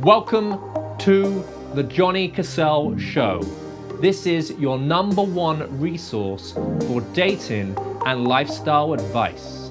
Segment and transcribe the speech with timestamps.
[0.00, 0.58] Welcome
[0.98, 3.42] to the Johnny Cassell Show.
[4.00, 6.50] This is your number one resource
[6.88, 9.70] for dating and lifestyle advice.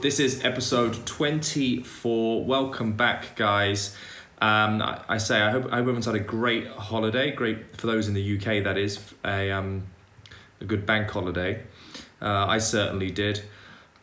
[0.00, 2.44] This is episode 24.
[2.44, 3.96] Welcome back, guys.
[4.40, 7.32] Um, I, I say I hope, I hope everyone's had a great holiday.
[7.32, 9.82] Great for those in the UK, that is a um,
[10.60, 11.60] a good bank holiday.
[12.20, 13.42] Uh, I certainly did.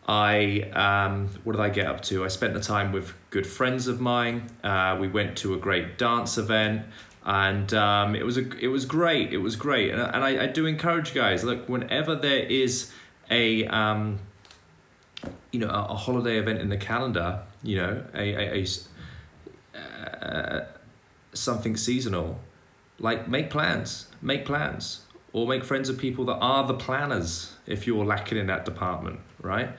[0.06, 2.26] I um, what did I get up to?
[2.26, 4.50] I spent the time with good friends of mine.
[4.64, 6.86] Uh, we went to a great dance event,
[7.26, 9.34] and um, it was a it was great.
[9.34, 11.44] It was great, and, and I, I do encourage guys.
[11.44, 12.92] Look, whenever there is
[13.30, 14.20] a um,
[15.52, 18.66] you know a, a holiday event in the calendar, you know a a,
[19.76, 20.66] a uh,
[21.34, 22.40] something seasonal,
[23.00, 25.02] like make plans, make plans,
[25.34, 29.20] or make friends with people that are the planners if you're lacking in that department,
[29.42, 29.70] right?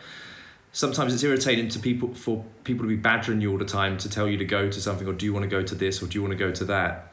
[0.73, 4.09] Sometimes it's irritating to people for people to be badgering you all the time to
[4.09, 6.06] tell you to go to something or do you want to go to this or
[6.06, 7.12] do you want to go to that.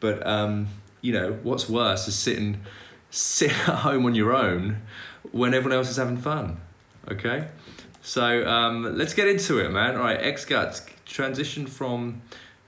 [0.00, 0.68] But um,
[1.00, 2.60] you know, what's worse is sitting
[3.10, 4.82] sit at home on your own
[5.32, 6.60] when everyone else is having fun.
[7.10, 7.48] Okay?
[8.02, 9.96] So um, let's get into it, man.
[9.96, 12.22] All right, X Guts, transition from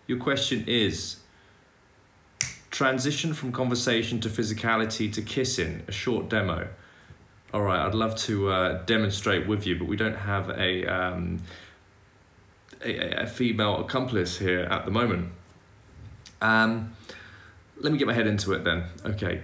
[0.07, 1.17] your question is
[2.71, 6.69] transition from conversation to physicality to kissing, a short demo.
[7.53, 11.43] All right, I'd love to uh, demonstrate with you, but we don't have a, um,
[12.85, 15.33] a, a female accomplice here at the moment.
[16.41, 16.95] Um,
[17.81, 18.85] let me get my head into it then.
[19.05, 19.43] Okay,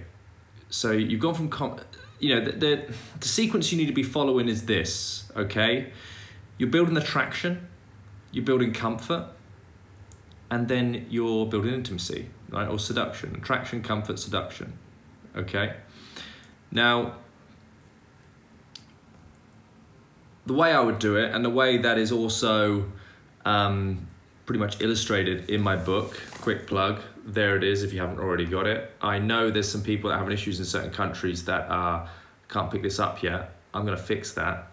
[0.69, 1.81] so you've gone from, com-
[2.19, 2.85] you know, the, the,
[3.19, 5.91] the sequence you need to be following is this, okay?
[6.57, 7.67] You're building attraction,
[8.31, 9.27] you're building comfort,
[10.49, 12.69] and then you're building intimacy, right?
[12.69, 14.79] Or seduction, attraction, comfort, seduction,
[15.35, 15.75] okay?
[16.71, 17.17] Now,
[20.47, 22.85] the way I would do it, and the way that is also
[23.45, 24.07] um,
[24.45, 28.45] pretty much illustrated in my book, quick plug, there it is if you haven't already
[28.45, 28.91] got it.
[29.01, 32.07] I know there's some people that are having issues in certain countries that uh,
[32.47, 33.53] can't pick this up yet.
[33.73, 34.71] I'm going to fix that.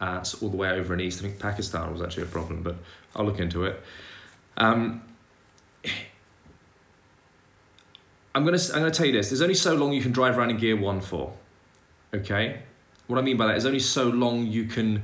[0.00, 1.20] Uh, it's all the way over in East.
[1.20, 2.76] I think Pakistan was actually a problem, but
[3.14, 3.80] I'll look into it.
[4.56, 5.02] Um,
[8.34, 9.30] I'm gonna I'm gonna tell you this.
[9.30, 11.32] There's only so long you can drive around in gear one for.
[12.12, 12.62] Okay,
[13.06, 15.02] what I mean by that is only so long you can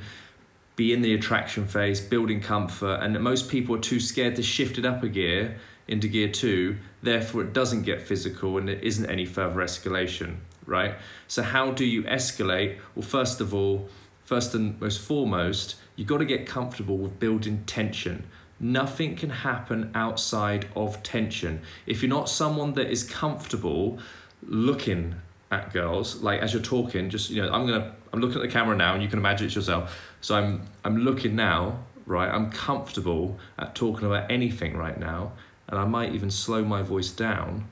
[0.77, 4.79] be in the attraction phase, building comfort, and most people are too scared to shift
[4.79, 6.79] it up a gear into gear two.
[7.03, 10.37] Therefore, it doesn't get physical and there isn't any further escalation.
[10.65, 10.95] Right.
[11.27, 12.79] So how do you escalate?
[12.95, 13.89] Well, first of all,
[14.25, 18.25] first and most foremost, you've got to get comfortable with building tension.
[18.61, 21.63] Nothing can happen outside of tension.
[21.87, 23.99] If you're not someone that is comfortable
[24.43, 25.17] looking
[25.51, 28.49] at girls, like as you're talking, just you know, I'm gonna I'm looking at the
[28.53, 29.99] camera now and you can imagine it yourself.
[30.21, 32.29] So I'm I'm looking now, right?
[32.29, 35.33] I'm comfortable at talking about anything right now,
[35.69, 37.67] and I might even slow my voice down.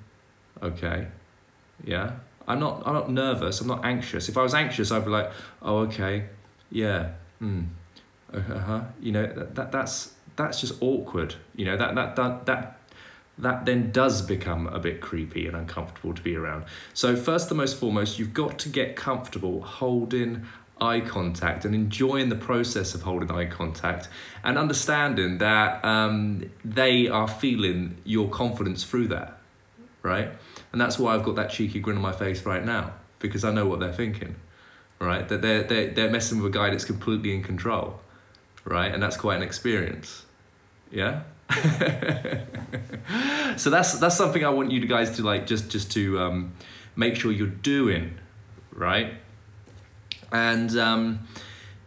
[0.62, 1.09] Okay.
[1.84, 2.12] Yeah.
[2.49, 4.28] I'm not I'm not nervous, I'm not anxious.
[4.28, 6.25] If I was anxious, I'd be like, oh okay,
[6.71, 7.65] yeah, hmm.
[8.33, 8.83] Uh-huh.
[9.00, 11.34] You know, that, that that's that's just awkward.
[11.55, 12.78] You know, that that that that
[13.38, 16.65] that then does become a bit creepy and uncomfortable to be around.
[16.94, 20.47] So first and most foremost, you've got to get comfortable holding
[20.81, 24.09] eye contact and enjoying the process of holding eye contact
[24.44, 29.38] and understanding that um, they are feeling your confidence through that,
[30.03, 30.31] right?
[30.72, 33.53] And that's why I've got that cheeky grin on my face right now because I
[33.53, 34.37] know what they're thinking,
[35.00, 35.28] right?
[35.28, 38.00] That they're, they're, they're messing with a guy that's completely in control,
[38.65, 38.93] right?
[38.93, 40.25] And that's quite an experience.
[40.91, 41.22] Yeah.
[43.56, 46.53] so that's that's something I want you guys to like just just to um,
[46.94, 48.19] make sure you're doing,
[48.72, 49.14] right?
[50.31, 51.26] And um,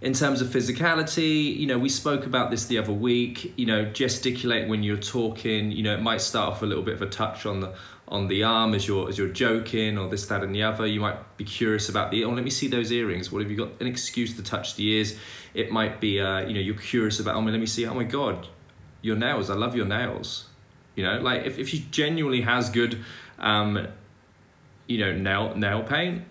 [0.01, 3.53] in terms of physicality, you know, we spoke about this the other week.
[3.57, 5.71] You know, gesticulate when you're talking.
[5.71, 7.75] You know, it might start off a little bit of a touch on the
[8.07, 10.87] on the arm as you're as you're joking or this that and the other.
[10.87, 13.31] You might be curious about the oh let me see those earrings.
[13.31, 13.79] What have you got?
[13.79, 15.19] An excuse to touch the ears.
[15.53, 18.05] It might be uh, you know you're curious about oh let me see oh my
[18.05, 18.47] god
[19.01, 19.49] your nails.
[19.49, 20.45] I love your nails.
[20.95, 23.03] You know, like if, if she genuinely has good,
[23.39, 23.87] um,
[24.87, 26.23] you know, nail nail paint,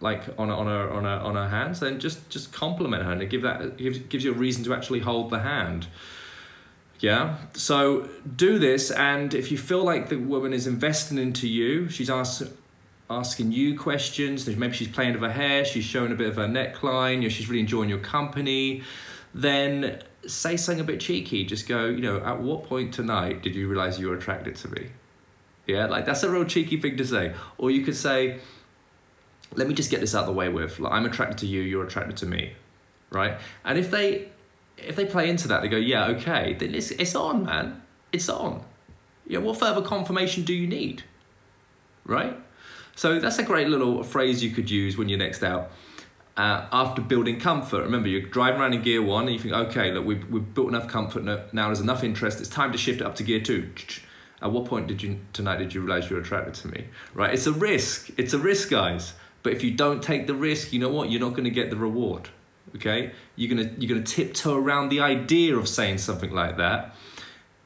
[0.00, 3.30] like on on her on her on her hands, then just just compliment her and
[3.30, 5.86] give that gives gives you a reason to actually hold the hand.
[7.00, 7.38] Yeah.
[7.54, 12.10] So do this, and if you feel like the woman is investing into you, she's
[12.10, 12.42] asked
[13.10, 14.46] asking you questions.
[14.46, 15.64] Maybe she's playing with her hair.
[15.64, 17.16] She's showing a bit of her neckline.
[17.16, 18.82] You know, she's really enjoying your company.
[19.34, 21.44] Then say something a bit cheeky.
[21.44, 24.68] Just go, you know, at what point tonight did you realize you were attracted to
[24.68, 24.88] me?
[25.66, 27.34] Yeah, like that's a real cheeky thing to say.
[27.58, 28.38] Or you could say,
[29.54, 30.78] let me just get this out of the way with.
[30.78, 32.52] Like, I'm attracted to you, you're attracted to me,
[33.10, 33.38] right?
[33.64, 34.28] And if they
[34.78, 37.82] if they play into that, they go, yeah, okay, then it's, it's on, man.
[38.12, 38.64] It's on.
[39.26, 41.04] Yeah, what further confirmation do you need?
[42.04, 42.36] Right?
[42.96, 45.70] So that's a great little phrase you could use when you're next out.
[46.34, 49.92] Uh, after building comfort, remember you're driving around in gear one and you think, okay,
[49.92, 51.66] look, we've, we've built enough comfort now.
[51.66, 52.40] There's enough interest.
[52.40, 53.70] It's time to shift it up to gear two.
[54.40, 56.86] At what point did you tonight did you realize you were attracted to me?
[57.14, 57.32] Right?
[57.34, 58.10] It's a risk.
[58.16, 59.12] It's a risk, guys.
[59.42, 61.10] But if you don't take the risk, you know what?
[61.10, 62.28] You're not going to get the reward.
[62.76, 63.12] Okay?
[63.36, 66.94] You're gonna you're gonna tiptoe around the idea of saying something like that,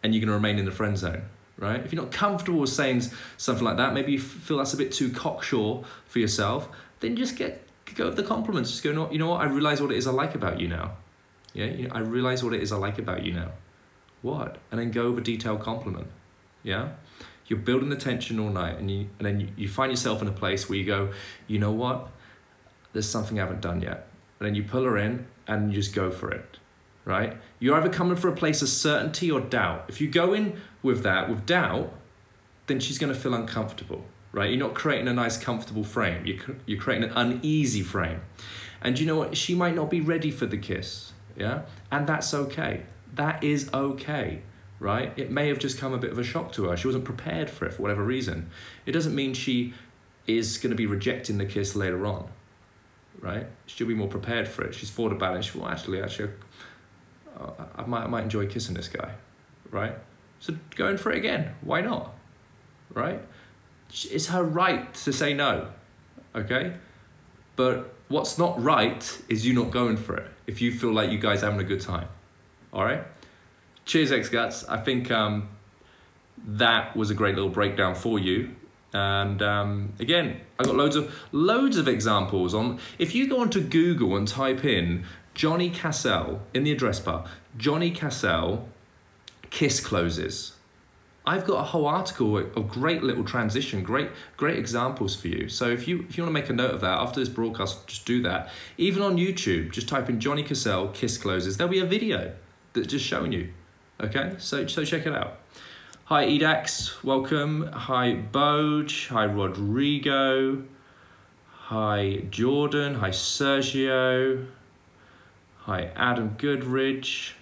[0.03, 1.23] and you're gonna remain in the friend zone.
[1.59, 1.83] Right?
[1.85, 3.03] If you're not comfortable with saying
[3.37, 6.69] something like that, maybe you feel that's a bit too cocksure for yourself,
[7.01, 7.66] then just get
[7.97, 8.71] go with the compliments.
[8.71, 9.41] Just go, no, you know what?
[9.41, 10.93] I realize what it is I like about you now.
[11.55, 13.51] Yeah, you know, I realize what it is I like about you now.
[14.23, 14.59] What?
[14.71, 16.09] And then go with a detailed compliment.
[16.63, 16.91] Yeah,
[17.47, 20.33] you're building the tension all night, and you and then you, find yourself in a
[20.33, 21.13] place where you go,
[21.47, 22.11] you know what?
[22.93, 24.09] There's something I haven't done yet,
[24.39, 26.59] and then you pull her in and you just go for it.
[27.05, 27.37] Right?
[27.61, 29.85] You're either coming for a place of certainty or doubt.
[29.89, 31.93] If you go in with that, with doubt,
[32.67, 34.05] then she's going to feel uncomfortable
[34.37, 34.51] right?
[34.51, 36.27] You're not creating a nice, comfortable frame.
[36.27, 36.37] You're,
[36.67, 38.21] you're creating an uneasy frame.
[38.83, 39.35] And you know what?
[39.35, 41.63] She might not be ready for the kiss, yeah?
[41.91, 42.83] And that's okay.
[43.15, 44.43] That is okay,
[44.79, 45.15] right?
[45.17, 46.77] It may have just come a bit of a shock to her.
[46.77, 48.51] She wasn't prepared for it for whatever reason.
[48.85, 49.73] It doesn't mean she
[50.27, 52.29] is going to be rejecting the kiss later on,
[53.21, 53.47] right?
[53.65, 54.75] She'll be more prepared for it.
[54.75, 55.47] She's thought about it.
[55.47, 56.29] She will actually, actually,
[57.75, 59.15] I might, I might enjoy kissing this guy,
[59.71, 59.95] right?
[60.41, 61.55] So going for it again.
[61.63, 62.13] Why not,
[62.93, 63.23] right?
[63.91, 65.69] It's her right to say no,
[66.35, 66.75] okay?
[67.57, 71.19] But what's not right is you not going for it if you feel like you
[71.19, 72.09] guys having a good time,
[72.73, 73.03] all right?
[73.85, 74.65] Cheers, X Guts.
[74.69, 75.49] I think um,
[76.47, 78.55] that was a great little breakdown for you.
[78.93, 82.81] And um, again, I got loads of loads of examples on.
[82.99, 85.05] If you go onto Google and type in
[85.35, 88.69] Johnny Cassell in the address bar, Johnny Cassell
[89.51, 90.56] kiss closes
[91.29, 95.49] I've got a whole article of great little transition, great great examples for you.
[95.49, 97.87] So if you if you want to make a note of that after this broadcast,
[97.89, 98.51] just do that.
[98.79, 101.57] Even on YouTube, just type in Johnny Cassell kiss closes.
[101.57, 102.33] There'll be a video
[102.73, 103.53] that's just showing you.
[104.01, 105.41] Okay, so so check it out.
[106.05, 107.67] Hi Edax, welcome.
[107.73, 109.09] Hi Boj.
[109.09, 110.63] Hi Rodrigo.
[111.49, 112.95] Hi Jordan.
[112.95, 114.47] Hi Sergio.
[115.63, 117.33] Hi Adam Goodridge.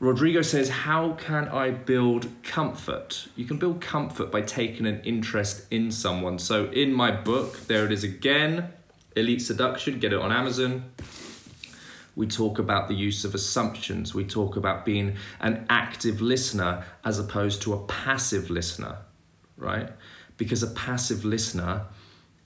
[0.00, 3.28] Rodrigo says, How can I build comfort?
[3.36, 6.38] You can build comfort by taking an interest in someone.
[6.38, 8.70] So, in my book, there it is again
[9.14, 10.90] Elite Seduction, get it on Amazon.
[12.16, 14.14] We talk about the use of assumptions.
[14.14, 18.96] We talk about being an active listener as opposed to a passive listener,
[19.58, 19.90] right?
[20.38, 21.82] Because a passive listener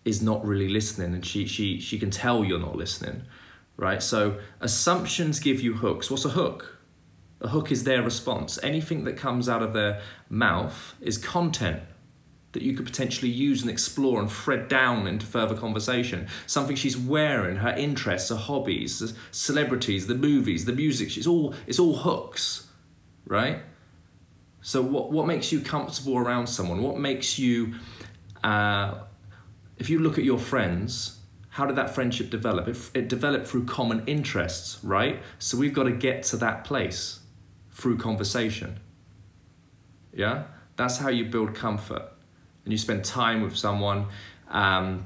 [0.04, 3.22] is not really listening and she, she, she can tell you're not listening,
[3.76, 4.02] right?
[4.02, 6.10] So, assumptions give you hooks.
[6.10, 6.73] What's a hook?
[7.44, 8.58] A hook is their response.
[8.62, 10.00] Anything that comes out of their
[10.30, 11.82] mouth is content
[12.52, 16.26] that you could potentially use and explore and thread down into further conversation.
[16.46, 21.18] Something she's wearing, her interests, her hobbies, the celebrities, the movies, the music.
[21.18, 22.66] It's all it's all hooks,
[23.26, 23.58] right?
[24.62, 26.80] So what what makes you comfortable around someone?
[26.80, 27.74] What makes you
[28.42, 29.00] uh,
[29.76, 31.18] if you look at your friends,
[31.50, 32.68] how did that friendship develop?
[32.68, 35.20] It, it developed through common interests, right?
[35.38, 37.20] So we've got to get to that place
[37.74, 38.80] through conversation.
[40.14, 40.44] Yeah?
[40.76, 42.08] That's how you build comfort.
[42.64, 44.06] And you spend time with someone.
[44.48, 45.04] Um,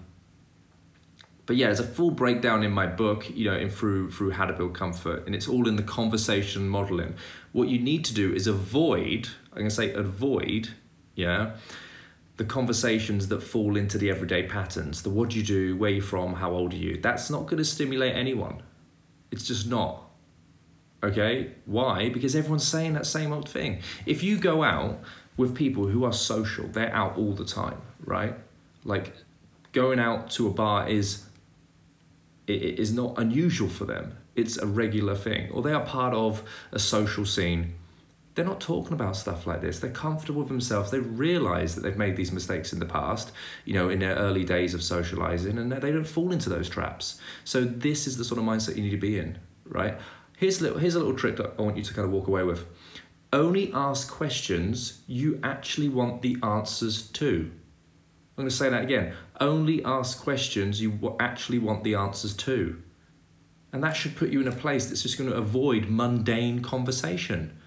[1.49, 4.45] but yeah, there's a full breakdown in my book, you know, in through through how
[4.45, 7.15] to build comfort, and it's all in the conversation modeling.
[7.53, 10.69] What you need to do is avoid, I'm gonna say avoid,
[11.15, 11.53] yeah,
[12.37, 15.03] the conversations that fall into the everyday patterns.
[15.03, 17.01] The what do you do, where you from, how old are you?
[17.01, 18.63] That's not gonna stimulate anyone.
[19.31, 20.08] It's just not.
[21.03, 22.09] Okay, why?
[22.09, 23.81] Because everyone's saying that same old thing.
[24.05, 25.01] If you go out
[25.37, 28.35] with people who are social, they're out all the time, right?
[28.85, 29.13] Like
[29.73, 31.25] going out to a bar is
[32.49, 34.17] it is not unusual for them.
[34.35, 35.51] It's a regular thing.
[35.51, 37.75] Or they are part of a social scene.
[38.35, 39.81] They're not talking about stuff like this.
[39.81, 40.91] They're comfortable with themselves.
[40.91, 43.33] They realize that they've made these mistakes in the past,
[43.65, 47.21] you know, in their early days of socializing, and they don't fall into those traps.
[47.45, 49.99] So, this is the sort of mindset you need to be in, right?
[50.39, 52.29] Here's a little, here's a little trick that I want you to kind of walk
[52.29, 52.65] away with.
[53.33, 57.51] Only ask questions you actually want the answers to.
[58.37, 59.15] I'm going to say that again.
[59.41, 62.81] Only ask questions you actually want the answers to.
[63.73, 67.59] And that should put you in a place that's just going to avoid mundane conversation.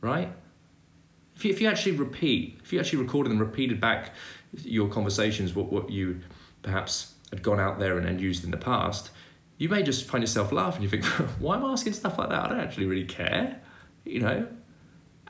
[0.00, 0.32] Right?
[1.36, 4.14] If you, if you actually repeat, if you actually recorded and repeated back
[4.62, 6.20] your conversations, what, what you
[6.62, 9.10] perhaps had gone out there and, and used in the past,
[9.58, 10.82] you may just find yourself laughing.
[10.82, 11.04] You think,
[11.38, 12.44] why am I asking stuff like that?
[12.44, 13.60] I don't actually really care,
[14.04, 14.46] you know.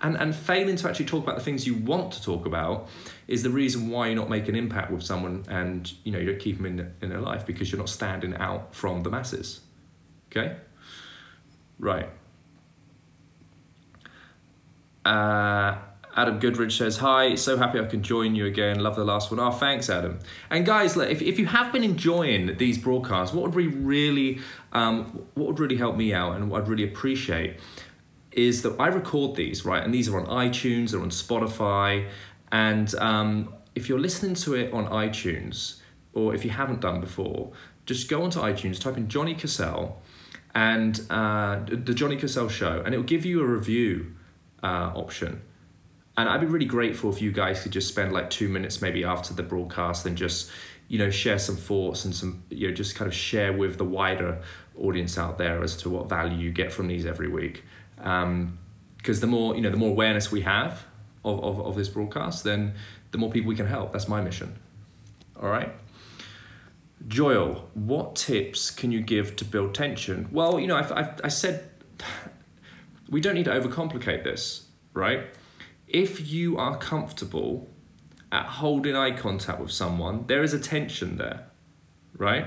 [0.03, 2.89] And and failing to actually talk about the things you want to talk about
[3.29, 6.41] is the reason why you're not making impact with someone, and you know you don't
[6.41, 9.61] keep them in in their life because you're not standing out from the masses.
[10.31, 10.57] Okay.
[11.79, 12.09] Right.
[15.05, 15.77] Uh,
[16.17, 18.79] Adam Goodridge says, Hi, so happy I can join you again.
[18.79, 19.41] Love the last one.
[19.41, 20.21] Oh, thanks, Adam.
[20.49, 24.41] And guys, look, if, if you have been enjoying these broadcasts, what would we really,
[24.73, 27.59] um, what would really help me out and what I'd really appreciate
[28.31, 29.83] is that I record these, right?
[29.83, 32.09] And these are on iTunes, they're on Spotify.
[32.53, 35.81] And um, if you're listening to it on iTunes,
[36.13, 37.53] or if you haven't done before,
[37.87, 40.01] just go onto iTunes, type in Johnny Cassell
[40.55, 44.15] and uh, the Johnny Cassell Show, and it will give you a review
[44.63, 45.43] uh, option
[46.17, 49.05] and I'd be really grateful if you guys could just spend like two minutes maybe
[49.05, 50.51] after the broadcast and just
[50.89, 53.85] you know share some thoughts and some you know just kind of share with the
[53.85, 54.41] wider
[54.79, 57.65] audience out there as to what value you get from these every week
[57.97, 58.59] because um,
[59.03, 60.85] the more you know the more awareness we have
[61.25, 62.75] of, of, of this broadcast then
[63.13, 64.55] the more people we can help that's my mission
[65.41, 65.73] all right
[67.07, 70.29] Joel, what tips can you give to build tension?
[70.33, 71.69] Well, you know, I've, I've, I said
[73.11, 75.27] we don't need to overcomplicate this, right?
[75.95, 77.71] If you are comfortable
[78.33, 81.47] at holding eye contact with someone, there is a tension there,
[82.19, 82.47] right?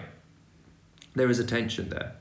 [1.16, 2.12] There is a tension there.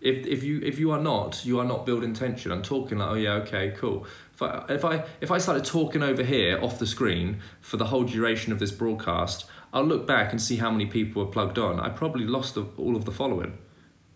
[0.00, 2.50] If, if you if you are not, you are not building tension.
[2.50, 4.06] I'm talking like, oh yeah, okay, cool.
[4.32, 7.86] If I if I if I started talking over here off the screen for the
[7.86, 9.44] whole duration of this broadcast,
[9.74, 11.78] I'll look back and see how many people were plugged on.
[11.78, 13.58] I probably lost all of the following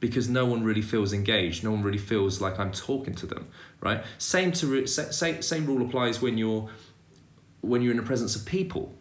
[0.00, 1.62] because no one really feels engaged.
[1.62, 3.46] No one really feels like I'm talking to them,
[3.80, 4.02] right?
[4.18, 6.68] Same to same same rule applies when you're
[7.60, 8.94] when you're in the presence of people.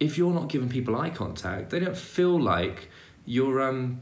[0.00, 2.90] If you're not giving people eye contact, they don't feel like
[3.24, 4.00] you're um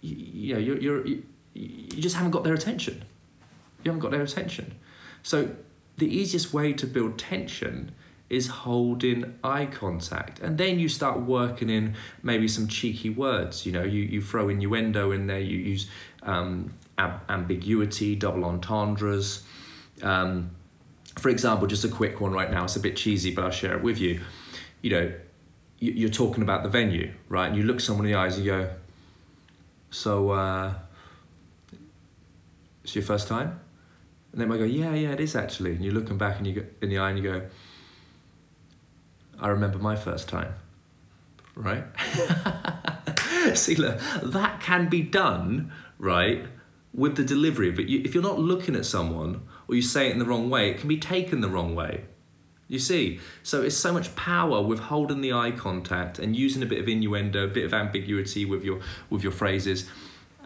[0.00, 1.22] you, know you're, you're you,
[1.54, 3.04] you just haven't got their attention.
[3.82, 4.76] You haven't got their attention.
[5.24, 5.50] So
[5.96, 7.92] the easiest way to build tension
[8.28, 10.40] is holding eye contact.
[10.40, 13.64] And then you start working in maybe some cheeky words.
[13.64, 15.88] You know, you, you throw innuendo in there, you use
[16.22, 19.44] um, ab- ambiguity, double entendres.
[20.02, 20.50] Um,
[21.18, 23.76] for example, just a quick one right now, it's a bit cheesy, but I'll share
[23.76, 24.20] it with you.
[24.82, 25.12] You know,
[25.78, 27.46] you're talking about the venue, right?
[27.46, 28.70] And you look someone in the eyes and you go,
[29.90, 30.74] So, uh,
[32.82, 33.60] it's your first time?
[34.32, 35.72] And they might go, Yeah, yeah, it is actually.
[35.72, 37.42] And you look them back and you go, in the eye and you go,
[39.40, 40.54] I remember my first time,
[41.54, 41.84] right?
[43.54, 46.44] See, look, that can be done, right,
[46.94, 47.70] with the delivery.
[47.70, 50.50] But you, if you're not looking at someone or you say it in the wrong
[50.50, 52.04] way, it can be taken the wrong way.
[52.68, 56.66] You see, so it's so much power with holding the eye contact and using a
[56.66, 59.88] bit of innuendo, a bit of ambiguity with your with your phrases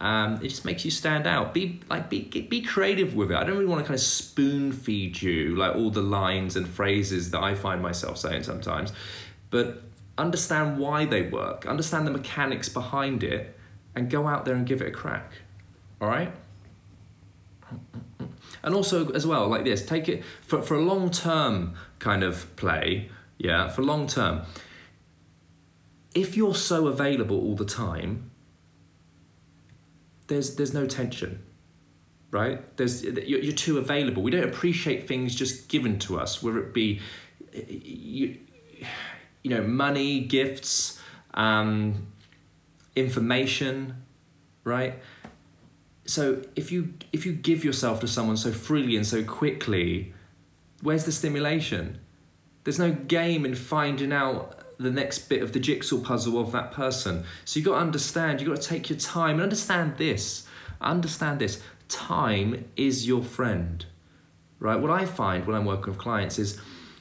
[0.00, 1.52] um, it just makes you stand out.
[1.52, 3.36] Be like be be creative with it.
[3.36, 6.66] I don't really want to kind of spoon feed you like all the lines and
[6.66, 8.92] phrases that I find myself saying sometimes,
[9.50, 9.82] but
[10.16, 11.66] understand why they work.
[11.66, 13.54] Understand the mechanics behind it,
[13.94, 15.32] and go out there and give it a crack.
[16.00, 16.32] All right.
[18.62, 22.56] And also as well like this, take it for for a long term kind of
[22.56, 23.10] play.
[23.36, 24.42] Yeah, for long term.
[26.14, 28.29] If you're so available all the time,
[30.30, 31.42] there's there's no tension
[32.30, 32.76] right?
[32.76, 34.22] There's you're, you're too available.
[34.22, 37.00] We don't appreciate things just given to us whether it be
[37.52, 38.38] you,
[39.42, 41.00] you know money gifts
[41.34, 42.06] um,
[42.96, 43.96] information
[44.64, 44.98] right?
[46.06, 50.14] So if you if you give yourself to someone so freely and so quickly
[50.82, 51.98] where's the stimulation?
[52.64, 56.72] There's no game in finding out the next bit of the jigsaw puzzle of that
[56.72, 57.24] person.
[57.44, 60.46] So you've got to understand, you've got to take your time and understand this.
[60.80, 61.62] Understand this.
[61.88, 63.84] Time is your friend.
[64.58, 64.80] Right?
[64.80, 66.58] What I find when I'm working with clients is,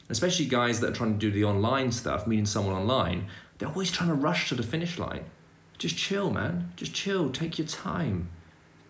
[0.10, 3.92] especially guys that are trying to do the online stuff, meeting someone online, they're always
[3.92, 5.24] trying to rush to the finish line.
[5.78, 6.74] Just chill, man.
[6.76, 7.30] Just chill.
[7.30, 8.30] Take your time.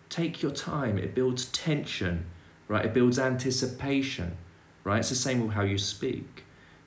[0.08, 0.98] Take your time.
[0.98, 2.26] It builds tension,
[2.66, 2.86] right?
[2.86, 4.36] It builds anticipation,
[4.82, 4.98] right?
[4.98, 6.44] It's the same with how you speak.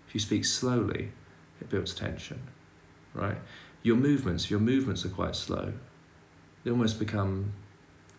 [0.08, 1.12] If you speak slowly,
[1.62, 2.42] it builds tension,
[3.14, 3.38] right?
[3.82, 5.74] Your movements, your movements are quite slow.
[6.64, 7.54] They almost become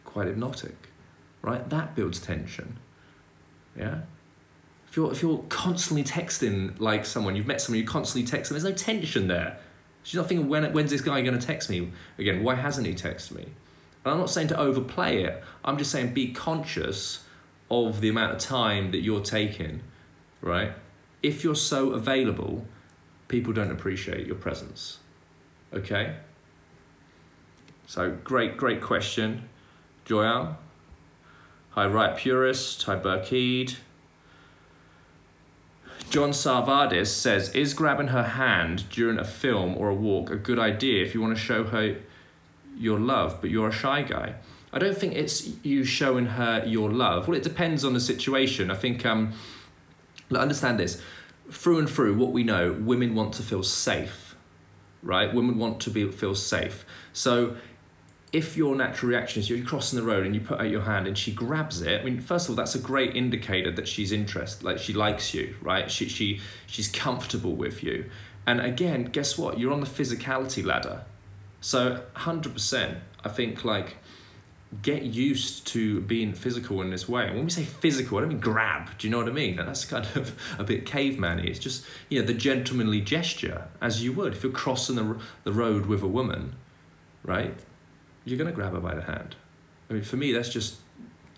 [0.05, 0.89] quite hypnotic,
[1.43, 1.69] right?
[1.71, 2.79] That builds tension,
[3.77, 4.01] yeah?
[4.89, 8.55] If you're, if you're constantly texting like someone, you've met someone, you constantly text them,
[8.55, 9.59] there's no tension there.
[10.05, 12.45] She's not thinking, when, when's this guy going to text me again?
[12.45, 13.45] Why hasn't he texted me?
[14.05, 15.43] And I'm not saying to overplay it.
[15.65, 17.25] I'm just saying be conscious
[17.71, 19.81] of the amount of time that you're taking,
[20.43, 20.73] right?
[21.23, 22.67] If you're so available,
[23.29, 24.99] people don't appreciate your presence.
[25.73, 26.17] Okay?
[27.87, 29.49] So great, great question,
[30.05, 30.57] Joyal.
[31.71, 32.83] Hi, Right Purist.
[32.85, 33.77] Hi, Burkeed.
[36.11, 40.59] John Sarvadis says, Is grabbing her hand during a film or a walk a good
[40.59, 41.97] idea if you want to show her
[42.79, 44.35] your love, but you're a shy guy?
[44.73, 47.27] I don't think it's you showing her your love.
[47.27, 48.71] Well, it depends on the situation.
[48.71, 49.33] I think, um,
[50.33, 51.03] understand this.
[51.51, 54.35] Through and through, what we know, women want to feel safe,
[55.03, 55.33] right?
[55.33, 56.85] Women want to be, feel safe.
[57.13, 57.57] So
[58.33, 61.07] if your natural reaction is you're crossing the road and you put out your hand
[61.07, 64.11] and she grabs it, I mean, first of all, that's a great indicator that she's
[64.11, 65.91] interested, like she likes you, right?
[65.91, 68.11] She, she, she's comfortable with you.
[68.47, 69.59] And again, guess what?
[69.59, 71.05] You're on the physicality ladder.
[71.61, 73.97] So 100%, I think like
[74.83, 77.27] get used to being physical in this way.
[77.27, 78.97] And when we say physical, I don't mean grab.
[78.99, 79.59] Do you know what I mean?
[79.59, 81.45] And that's kind of a bit caveman-y.
[81.45, 85.53] It's just you know the gentlemanly gesture, as you would if you're crossing the the
[85.53, 86.57] road with a woman,
[87.23, 87.55] right?
[88.25, 89.37] you're to grab her by the hand.
[89.89, 90.77] I mean, for me, that's just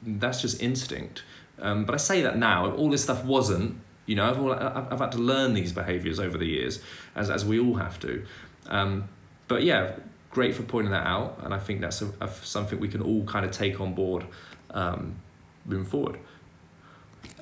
[0.03, 1.23] that's just instinct.
[1.59, 2.71] Um, but I say that now.
[2.73, 3.81] All this stuff wasn't.
[4.07, 6.81] You know, I've, I've had to learn these behaviours over the years,
[7.15, 8.25] as as we all have to.
[8.69, 9.09] Um,
[9.49, 9.97] but yeah,
[10.37, 13.25] great for pointing that out, and I think that's a, a, something we can all
[13.25, 14.27] kind of take on board
[14.71, 15.17] um,
[15.65, 16.19] moving forward.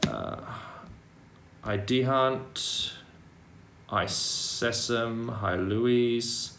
[0.06, 0.36] Uh,
[1.62, 2.92] hi Dehant,
[3.88, 6.52] hi Sesam, hi Louise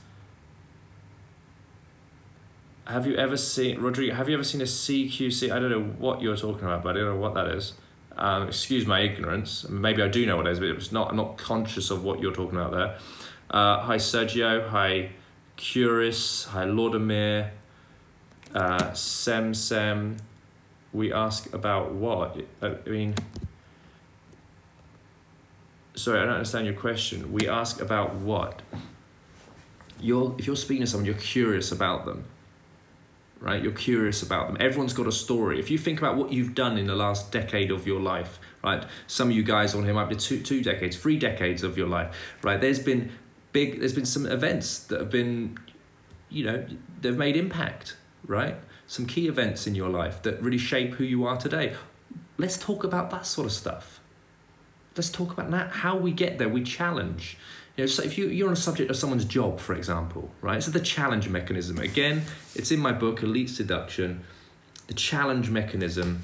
[2.86, 4.13] have you ever seen Rodrigo?
[4.13, 5.51] Have you ever seen a CQC?
[5.51, 7.74] I don't know what you're talking about, but I don't know what that is.
[8.18, 9.68] Um, excuse my ignorance.
[9.70, 11.10] Maybe I do know what it is, but it's not.
[11.10, 12.98] I'm not conscious of what you're talking about there.
[13.50, 14.68] Uh, hi Sergio.
[14.70, 15.12] Hi
[15.57, 16.45] Curis.
[16.45, 17.50] Hi Laudemir.
[18.53, 20.17] Uh, Sem Sem.
[20.93, 22.38] We ask about what?
[22.62, 23.15] I mean,
[25.95, 27.33] sorry, I don't understand your question.
[27.33, 28.62] We ask about what?
[30.00, 32.25] You're if you're speaking to someone, you're curious about them
[33.45, 33.62] right?
[33.62, 34.57] You're curious about them.
[34.59, 35.59] Everyone's got a story.
[35.59, 38.83] If you think about what you've done in the last decade of your life, right?
[39.07, 41.87] Some of you guys on here might be two, two decades, three decades of your
[41.87, 42.59] life, right?
[42.59, 43.11] There's been
[43.55, 45.57] big, there's been some events that have been,
[46.29, 46.65] you know,
[47.00, 47.96] they've made impact,
[48.27, 48.57] right?
[48.85, 51.74] Some key events in your life that really shape who you are today.
[52.37, 54.01] Let's talk about that sort of stuff.
[54.98, 56.50] Let's talk about that, how we get there.
[56.50, 57.37] We challenge.
[57.77, 60.61] You know, so if you, you're on a subject of someone's job, for example, right?
[60.61, 61.79] So the challenge mechanism.
[61.79, 62.24] Again,
[62.55, 64.25] it's in my book, Elite Seduction.
[64.87, 66.24] The challenge mechanism,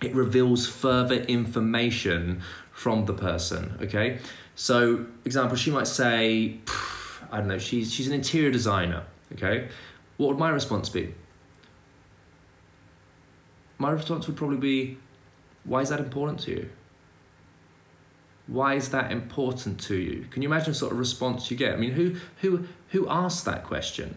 [0.00, 2.40] it reveals further information
[2.72, 4.20] from the person, okay?
[4.58, 6.56] So, example, she might say,
[7.30, 9.68] I don't know, she's, she's an interior designer, okay?
[10.16, 11.14] What would my response be?
[13.78, 14.98] My response would probably be,
[15.62, 16.70] why is that important to you?
[18.48, 20.26] Why is that important to you?
[20.28, 21.74] Can you imagine sort of response you get?
[21.74, 24.16] I mean, who who who asked that question?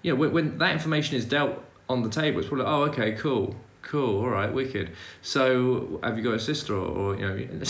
[0.00, 3.12] You know, when, when that information is dealt on the table, it's probably oh, okay,
[3.12, 3.56] cool,
[3.88, 4.90] cool, all right, wicked.
[5.22, 7.64] So, have you got a sister, or, or you know,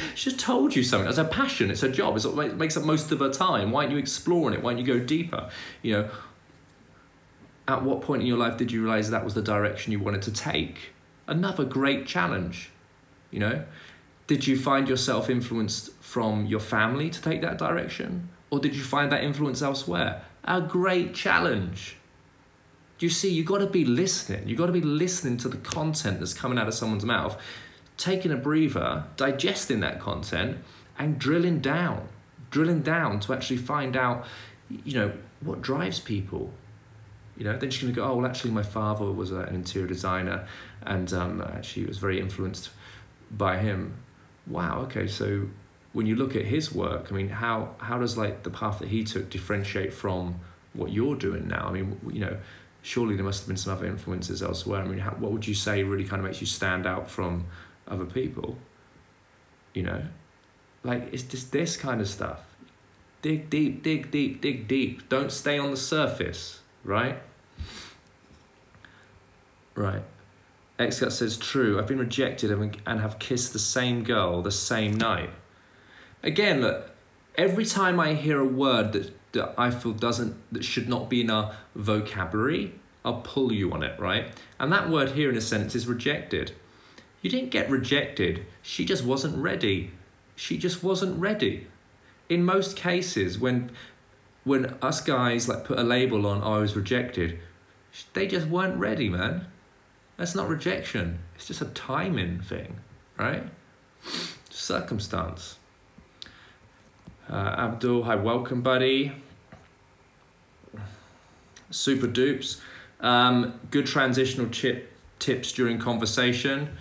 [0.14, 1.08] she told you something.
[1.08, 1.70] It's a passion.
[1.70, 2.16] It's a job.
[2.16, 3.70] It's what makes up most of her time.
[3.70, 4.62] Why aren't you exploring it?
[4.62, 5.48] Why don't you go deeper?
[5.80, 6.10] You know,
[7.66, 10.22] at what point in your life did you realize that was the direction you wanted
[10.22, 10.92] to take?
[11.26, 12.70] Another great challenge.
[13.30, 13.64] You know,
[14.26, 18.28] did you find yourself influenced from your family to take that direction?
[18.50, 20.22] Or did you find that influence elsewhere?
[20.44, 21.96] A great challenge.
[22.98, 24.48] You see, you've got to be listening.
[24.48, 27.40] You've got to be listening to the content that's coming out of someone's mouth,
[27.96, 30.58] taking a breather, digesting that content,
[30.98, 32.08] and drilling down.
[32.50, 34.26] Drilling down to actually find out,
[34.68, 36.52] you know, what drives people.
[37.36, 39.88] You know, then she's going to go, oh, well, actually, my father was an interior
[39.88, 40.46] designer,
[40.82, 42.70] and um, actually was very influenced
[43.32, 43.96] by him
[44.46, 45.48] wow, okay, so
[45.92, 48.88] when you look at his work, I mean, how how does like the path that
[48.88, 50.40] he took differentiate from
[50.72, 51.66] what you're doing now?
[51.68, 52.36] I mean, you know,
[52.84, 54.82] surely there must have been some other influences elsewhere.
[54.82, 57.46] I mean, how, what would you say really kind of makes you stand out from
[57.88, 58.58] other people?
[59.72, 60.02] You know,
[60.84, 62.40] like it's just this kind of stuff.
[63.22, 65.08] Dig deep, dig deep, dig deep.
[65.08, 67.22] Don't stay on the surface, right?
[69.74, 70.02] Right.
[70.78, 75.30] Xcut says, True, I've been rejected and have kissed the same girl the same night.
[76.22, 76.90] Again, look,
[77.36, 81.20] every time I hear a word that, that I feel doesn't, that should not be
[81.20, 84.28] in our vocabulary, I'll pull you on it, right?
[84.58, 86.52] And that word here in a sentence is rejected.
[87.20, 89.90] You didn't get rejected, she just wasn't ready.
[90.36, 91.66] She just wasn't ready.
[92.28, 93.70] In most cases, when
[94.44, 97.38] when us guys like put a label on, oh, I was rejected,
[98.12, 99.46] they just weren't ready, man.
[100.16, 101.18] That's not rejection.
[101.34, 102.76] It's just a timing thing,
[103.16, 103.44] right?
[104.50, 105.56] Circumstance.
[107.30, 109.12] Uh, Abdul, hi, welcome, buddy.
[111.70, 112.60] Super dupes.
[113.00, 116.76] Um, good transitional chip tips during conversation.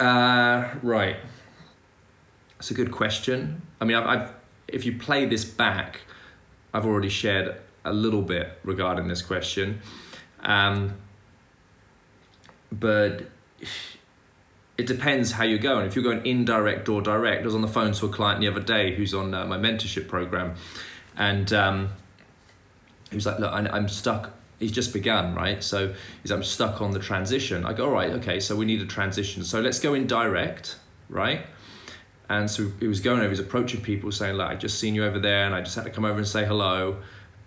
[0.00, 1.16] Uh, right.
[2.58, 3.62] It's a good question.
[3.80, 4.34] I mean, I've, I've
[4.66, 6.00] if you play this back,
[6.74, 9.80] I've already shared a little bit regarding this question.
[10.40, 10.94] Um,
[12.72, 13.26] but
[14.78, 15.86] it depends how you're going.
[15.86, 18.48] If you're going indirect or direct, I was on the phone to a client the
[18.48, 20.54] other day who's on uh, my mentorship program,
[21.16, 21.88] and um,
[23.10, 25.62] he was like, "Look, I'm stuck." He's just begun, right?
[25.62, 27.66] So he's I'm stuck on the transition.
[27.66, 29.44] I go, "All right, okay, so we need a transition.
[29.44, 30.76] So let's go indirect,
[31.08, 31.46] right?"
[32.28, 34.94] And so he was going over, he was approaching people, saying, "Look, I just seen
[34.94, 36.98] you over there, and I just had to come over and say hello."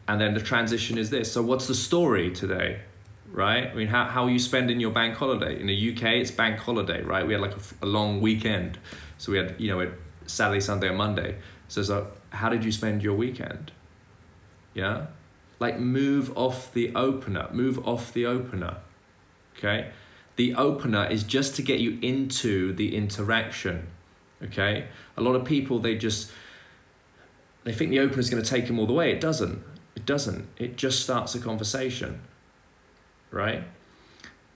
[0.08, 1.32] And then the transition is this.
[1.32, 2.82] So what's the story today?
[3.36, 3.70] Right?
[3.70, 5.60] I mean, how, how are you spending your bank holiday?
[5.60, 7.28] In the UK, it's bank holiday, right?
[7.28, 8.80] We had like a, a long weekend.
[9.18, 9.92] So we had, you know,
[10.26, 11.36] Saturday, Sunday, and Monday.
[11.68, 13.74] So, so how did you spend your weekend?
[14.74, 15.08] Yeah?
[15.60, 18.78] Like move off the opener, move off the opener,
[19.58, 19.92] okay?
[20.38, 23.88] The opener is just to get you into the interaction,
[24.44, 24.88] okay?
[25.18, 26.32] A lot of people, they just,
[27.66, 29.12] they think the opener is going to take them all the way.
[29.12, 29.62] It doesn't.
[29.94, 30.48] It doesn't.
[30.58, 32.22] It just starts a conversation
[33.32, 33.64] right?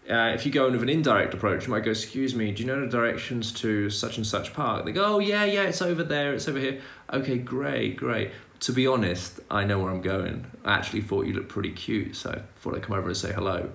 [0.10, 2.64] Uh, if you go in with an indirect approach, you might go, Excuse me, do
[2.64, 4.84] you know the directions to such and such park?
[4.86, 6.82] They go, Oh, yeah, yeah, it's over there, it's over here.
[7.14, 8.32] Okay, great, great.
[8.62, 10.48] To be honest, I know where I'm going.
[10.66, 13.32] I actually thought you looked pretty cute, so I thought I'd come over and say
[13.32, 13.70] hello,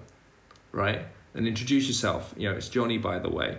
[0.73, 1.03] right?
[1.35, 2.35] And introduce yourself.
[2.37, 3.59] You know, it's Johnny, by the way.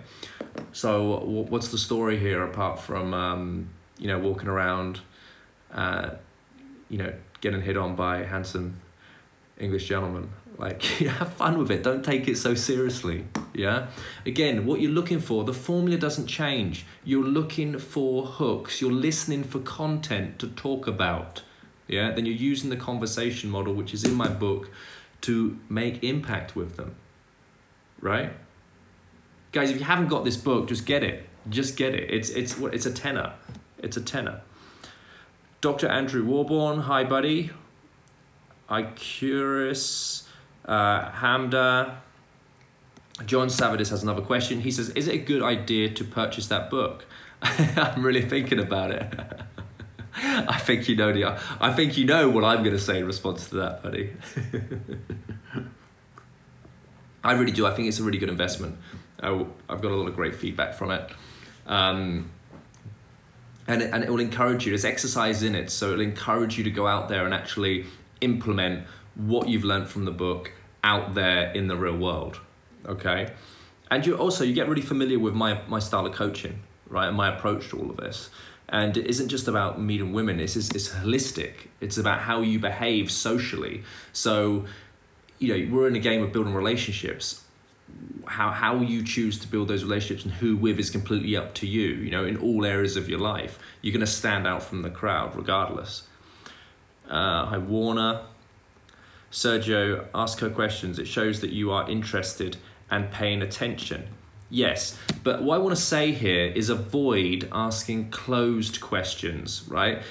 [0.73, 4.99] So, what's the story here apart from, um, you know, walking around,
[5.73, 6.11] uh,
[6.89, 8.79] you know, getting hit on by handsome
[9.57, 10.29] English gentlemen?
[10.57, 11.83] Like, have fun with it.
[11.83, 13.25] Don't take it so seriously.
[13.53, 13.87] Yeah.
[14.25, 16.85] Again, what you're looking for, the formula doesn't change.
[17.03, 18.81] You're looking for hooks.
[18.81, 21.41] You're listening for content to talk about.
[21.87, 22.11] Yeah.
[22.11, 24.69] Then you're using the conversation model, which is in my book,
[25.21, 26.95] to make impact with them.
[27.99, 28.31] Right.
[29.51, 31.27] Guys, if you haven't got this book, just get it.
[31.49, 32.09] Just get it.
[32.11, 33.33] It's it's it's a tenner.
[33.79, 34.41] It's a tenner.
[35.61, 35.87] Dr.
[35.87, 37.51] Andrew Warborn, hi buddy.
[38.67, 40.24] I curious
[40.65, 41.97] uh, Hamda.
[43.25, 44.59] John Savadis has another question.
[44.59, 47.05] He says, Is it a good idea to purchase that book?
[47.41, 49.13] I'm really thinking about it.
[50.17, 53.49] I think you know the I think you know what I'm gonna say in response
[53.49, 54.13] to that, buddy.
[57.23, 57.65] I really do.
[57.65, 58.77] I think it's a really good investment.
[59.21, 61.09] I, I've got a lot of great feedback from it.
[61.65, 62.29] Um,
[63.67, 64.71] and it, and it will encourage you.
[64.71, 67.85] There's exercise in it, so it'll encourage you to go out there and actually
[68.21, 70.51] implement what you've learned from the book
[70.83, 72.39] out there in the real world.
[72.85, 73.33] Okay.
[73.89, 77.07] And you also you get really familiar with my my style of coaching, right?
[77.07, 78.29] And my approach to all of this.
[78.69, 81.53] And it isn't just about meeting women, it's, it's, it's holistic.
[81.81, 83.83] It's about how you behave socially.
[84.11, 84.65] So,
[85.37, 87.43] you know, we're in a game of building relationships.
[88.25, 91.67] How, how you choose to build those relationships and who with is completely up to
[91.67, 93.59] you, you know, in all areas of your life.
[93.83, 96.07] You're going to stand out from the crowd regardless.
[97.07, 98.23] Uh, hi, Warner.
[99.35, 100.97] Sergio, ask her questions.
[100.97, 102.55] It shows that you are interested
[102.89, 104.07] and paying attention.
[104.49, 110.01] Yes, but what I want to say here is avoid asking closed questions, right?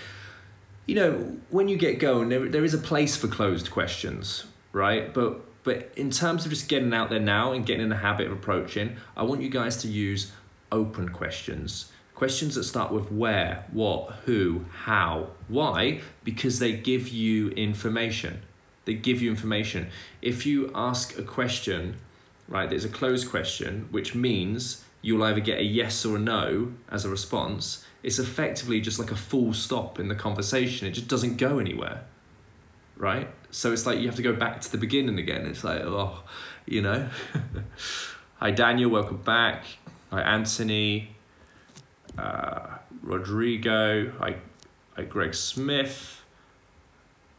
[0.85, 5.15] You know, when you get going, there, there is a place for closed questions, right?
[5.15, 8.27] But but in terms of just getting out there now and getting in the habit
[8.27, 10.33] of approaching, I want you guys to use
[10.71, 11.91] open questions.
[12.15, 18.43] Questions that start with where, what, who, how, why, because they give you information
[18.85, 19.89] they give you information.
[20.23, 21.97] If you ask a question,
[22.49, 26.73] right, there's a closed question, which means you'll either get a yes or a no
[26.91, 27.85] as a response.
[28.03, 30.87] It's effectively just like a full stop in the conversation.
[30.87, 32.05] It just doesn't go anywhere,
[32.97, 33.29] right?
[33.51, 35.47] So it's like you have to go back to the beginning again.
[35.47, 36.23] It's like, oh,
[36.67, 37.09] you know.
[38.37, 39.65] Hi, Daniel, welcome back.
[40.11, 41.15] Hi, Anthony.
[42.19, 44.11] Uh, Rodrigo.
[44.19, 44.37] Hi,
[44.97, 46.14] hi, Greg Smith.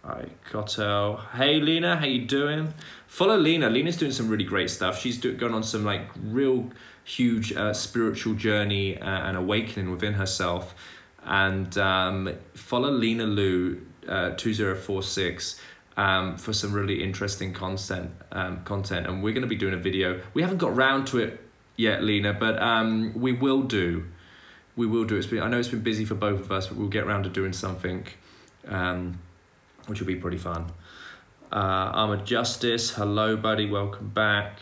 [0.07, 1.19] Hi, Cottel.
[1.31, 2.75] Hey, Lena, how you doing?
[3.07, 3.71] Follow Lena.
[3.71, 4.99] Lena's doing some really great stuff.
[4.99, 6.69] She's do, going on some like real
[7.03, 10.75] huge uh, spiritual journey uh, and awakening within herself.
[11.23, 15.59] And um, follow Lena Lu uh, two zero four six.
[15.97, 19.77] Um, for some really interesting content, um, content, and we're going to be doing a
[19.77, 20.21] video.
[20.35, 21.39] We haven't got round to it
[21.77, 24.05] yet, Lena, but um, we will do.
[24.75, 25.15] We will do.
[25.15, 27.23] It's been, I know it's been busy for both of us, but we'll get around
[27.23, 28.05] to doing something.
[28.67, 29.19] Um,
[29.87, 30.65] which will be pretty fun.
[31.51, 31.55] Uh,
[31.93, 34.59] Armored Justice, hello, buddy, welcome back.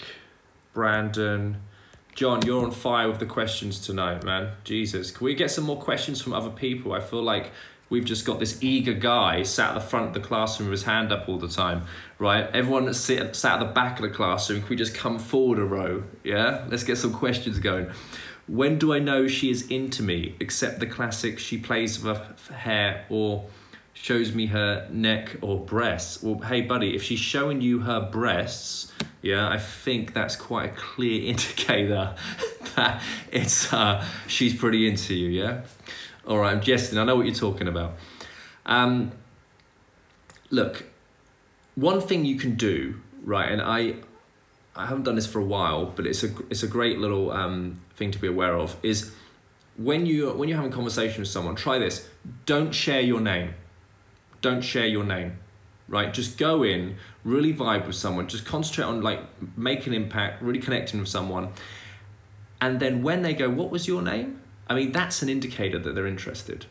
[0.73, 1.57] Brandon,
[2.15, 4.51] John, you're on fire with the questions tonight, man.
[4.63, 6.93] Jesus, can we get some more questions from other people?
[6.93, 7.51] I feel like
[7.89, 10.83] we've just got this eager guy sat at the front of the classroom with his
[10.85, 11.83] hand up all the time,
[12.19, 12.49] right?
[12.53, 15.59] Everyone that's sit, sat at the back of the classroom, can we just come forward
[15.59, 16.03] a row?
[16.23, 17.89] Yeah, let's get some questions going.
[18.47, 20.35] When do I know she is into me?
[20.39, 23.45] Except the classic, she plays with her hair or
[23.93, 26.21] shows me her neck or breasts.
[26.21, 30.75] Well, hey, buddy, if she's showing you her breasts, yeah, I think that's quite a
[30.75, 32.15] clear indicator
[32.75, 33.01] that
[33.31, 35.29] it's uh, she's pretty into you.
[35.29, 35.61] Yeah.
[36.27, 36.97] All right, I'm jesting.
[36.97, 37.93] I know what you're talking about.
[38.65, 39.11] Um,
[40.49, 40.85] look,
[41.75, 43.95] one thing you can do, right, and I,
[44.75, 47.81] I haven't done this for a while, but it's a it's a great little um,
[47.95, 48.75] thing to be aware of.
[48.83, 49.13] Is
[49.77, 52.07] when you when you're having a conversation with someone, try this.
[52.45, 53.53] Don't share your name.
[54.43, 55.39] Don't share your name
[55.87, 56.13] right?
[56.13, 59.19] Just go in, really vibe with someone, just concentrate on like
[59.57, 61.49] make an impact, really connecting with someone.
[62.61, 64.41] And then when they go, What was your name?
[64.67, 66.65] I mean, that's an indicator that they're interested,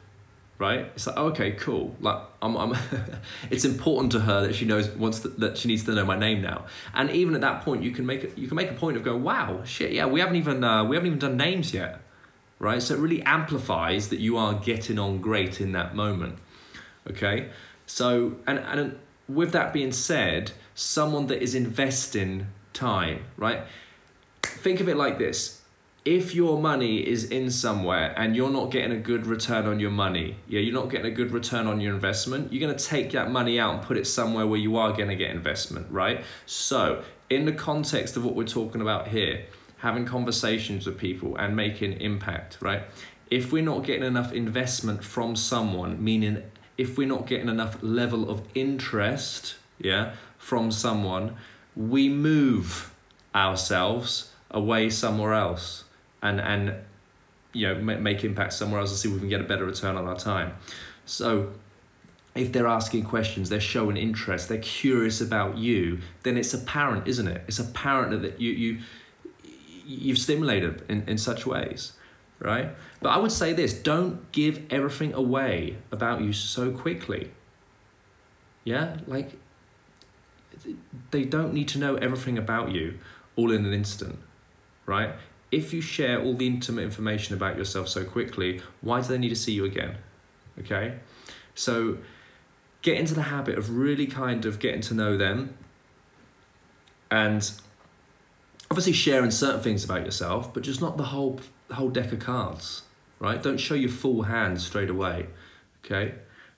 [0.58, 0.90] right?
[0.94, 1.94] It's like, oh, okay, cool.
[2.00, 2.74] Like, I'm, I'm
[3.50, 6.18] it's important to her that she knows wants to, that she needs to know my
[6.18, 6.64] name now.
[6.94, 9.02] And even at that point, you can make a, you can make a point of
[9.02, 12.00] going, wow, shit, yeah, we haven't even uh, we haven't even done names yet,
[12.58, 12.82] right?
[12.82, 16.38] So it really amplifies that you are getting on great in that moment.
[17.10, 17.50] Okay,
[17.86, 23.62] so and and with that being said, someone that is investing time, right?
[24.42, 25.62] Think of it like this
[26.04, 29.90] if your money is in somewhere and you're not getting a good return on your
[29.90, 33.12] money, yeah, you're not getting a good return on your investment, you're going to take
[33.12, 36.24] that money out and put it somewhere where you are going to get investment, right?
[36.44, 39.46] So, in the context of what we're talking about here,
[39.78, 42.82] having conversations with people and making impact, right?
[43.30, 46.42] If we're not getting enough investment from someone, meaning
[46.78, 51.36] if we're not getting enough level of interest, yeah, from someone,
[51.76, 52.92] we move
[53.34, 55.84] ourselves away somewhere else
[56.22, 56.74] and and
[57.52, 59.64] you know make make impact somewhere else and see if we can get a better
[59.64, 60.54] return on our time.
[61.04, 61.52] So
[62.34, 67.28] if they're asking questions, they're showing interest, they're curious about you, then it's apparent, isn't
[67.28, 67.44] it?
[67.46, 68.78] It's apparent that you you
[69.84, 71.92] you've stimulated in, in such ways,
[72.42, 72.70] right?
[73.00, 77.30] But I would say this don't give everything away about you so quickly.
[78.64, 79.32] Yeah, like
[81.10, 82.98] they don't need to know everything about you
[83.36, 84.18] all in an instant,
[84.84, 85.14] right?
[85.52, 89.28] if you share all the intimate information about yourself so quickly, why do they need
[89.28, 89.96] to see you again?
[90.58, 90.94] Okay?
[91.54, 91.98] So
[92.80, 95.54] get into the habit of really kind of getting to know them
[97.10, 97.52] and
[98.70, 101.38] obviously sharing certain things about yourself, but just not the whole
[101.72, 102.82] the whole deck of cards,
[103.18, 103.42] right?
[103.42, 105.26] Don't show your full hand straight away.
[105.82, 106.16] Okay?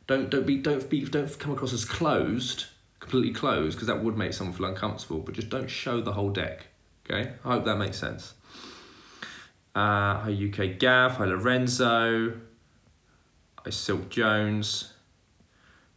[0.09, 2.67] Don't don't be don't be don't come across as closed,
[2.99, 6.31] completely closed, because that would make someone feel uncomfortable, but just don't show the whole
[6.31, 6.67] deck.
[7.09, 7.31] Okay?
[7.45, 8.35] I hope that makes sense.
[9.77, 12.33] Uh, hi UK Gav, hi Lorenzo,
[13.59, 14.95] hi Silk Jones,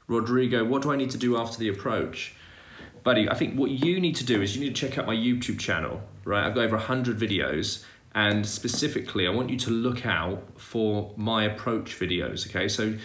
[0.08, 0.64] Rodrigo.
[0.64, 2.36] What do I need to do after the approach?
[3.04, 5.16] Buddy, I think what you need to do is you need to check out my
[5.16, 6.46] YouTube channel, right?
[6.46, 7.84] I've got over 100 videos,
[8.18, 12.68] and specifically, I want you to look out for my approach videos, okay?
[12.68, 12.96] So,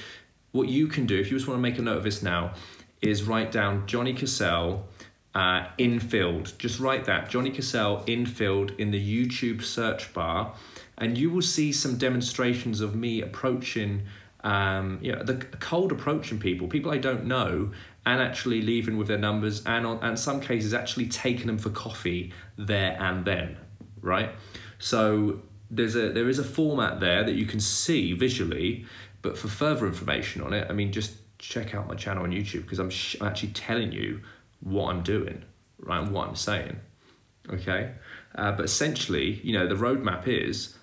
[0.53, 2.55] what you can do, if you just want to make a note of this now,
[3.03, 4.89] is write down Johnny Cassell
[5.35, 6.55] uh, infield.
[6.57, 10.55] Just write that Johnny Cassell infield in the YouTube search bar,
[10.97, 14.05] and you will see some demonstrations of me approaching,
[14.45, 17.71] um, you know, the cold approaching people, people I don't know,
[18.07, 21.69] and actually leaving with their numbers, and on and some cases actually taking them for
[21.69, 23.59] coffee there and then,
[24.01, 24.31] right?
[24.83, 25.39] So
[25.71, 28.85] there's a there is a format there that you can see visually,
[29.23, 32.63] but for further information on it, I mean, just check out my channel on YouTube
[32.63, 34.21] because I'm, sh- I'm actually telling you
[34.59, 35.45] what I'm doing,
[35.79, 36.81] right, and what I'm saying.
[37.49, 37.93] Okay,
[38.35, 40.77] uh, but essentially, you know, the roadmap is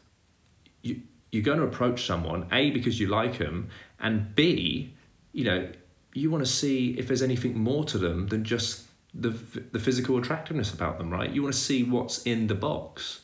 [0.82, 4.94] you you're going to approach someone a because you like them, and b,
[5.34, 5.70] you know,
[6.14, 9.32] you want to see if there's anything more to them than just the
[9.74, 11.30] the physical attractiveness about them, right?
[11.30, 13.20] You want to see what's in the box,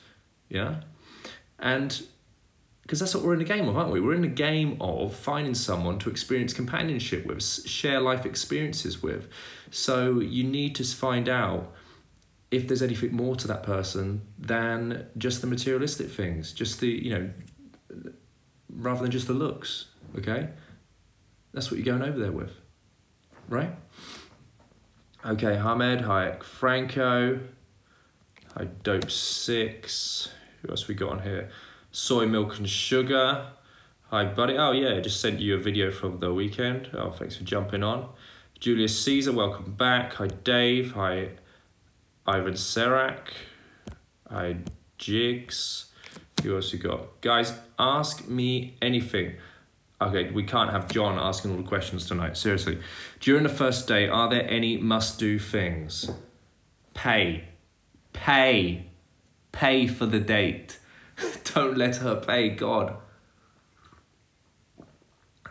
[0.49, 0.81] yeah,
[1.59, 2.01] and
[2.85, 3.99] because that's what we're in the game of, aren't we?
[3.99, 9.27] We're in the game of finding someone to experience companionship with, share life experiences with.
[9.71, 11.73] So you need to find out
[12.51, 17.09] if there's anything more to that person than just the materialistic things, just the, you
[17.09, 17.29] know,
[18.69, 20.49] rather than just the looks, okay?
[21.53, 22.51] That's what you're going over there with,
[23.49, 23.71] right?
[25.25, 27.39] Okay, Hamed, Hayek, Franco,
[28.55, 30.29] hi Dope Six.
[30.61, 31.49] Who else we got on here?
[31.95, 33.47] soy milk and sugar.
[34.09, 34.57] Hi, buddy.
[34.57, 36.89] Oh, yeah, just sent you a video from the weekend.
[36.93, 38.09] Oh, thanks for jumping on.
[38.59, 40.13] Julius Caesar, welcome back.
[40.15, 40.91] Hi, Dave.
[40.91, 41.29] Hi,
[42.27, 43.29] Ivan Serak.
[44.29, 44.57] Hi,
[44.97, 45.85] Jigs.
[46.43, 47.21] Who else you got?
[47.21, 49.35] Guys, ask me anything.
[50.01, 52.35] Okay, we can't have John asking all the questions tonight.
[52.35, 52.79] Seriously.
[53.21, 56.11] During the first day, are there any must do things?
[56.93, 57.45] Pay.
[58.15, 58.87] Pay.
[59.51, 60.79] Pay for the date.
[61.53, 62.97] Don't let her pay, God.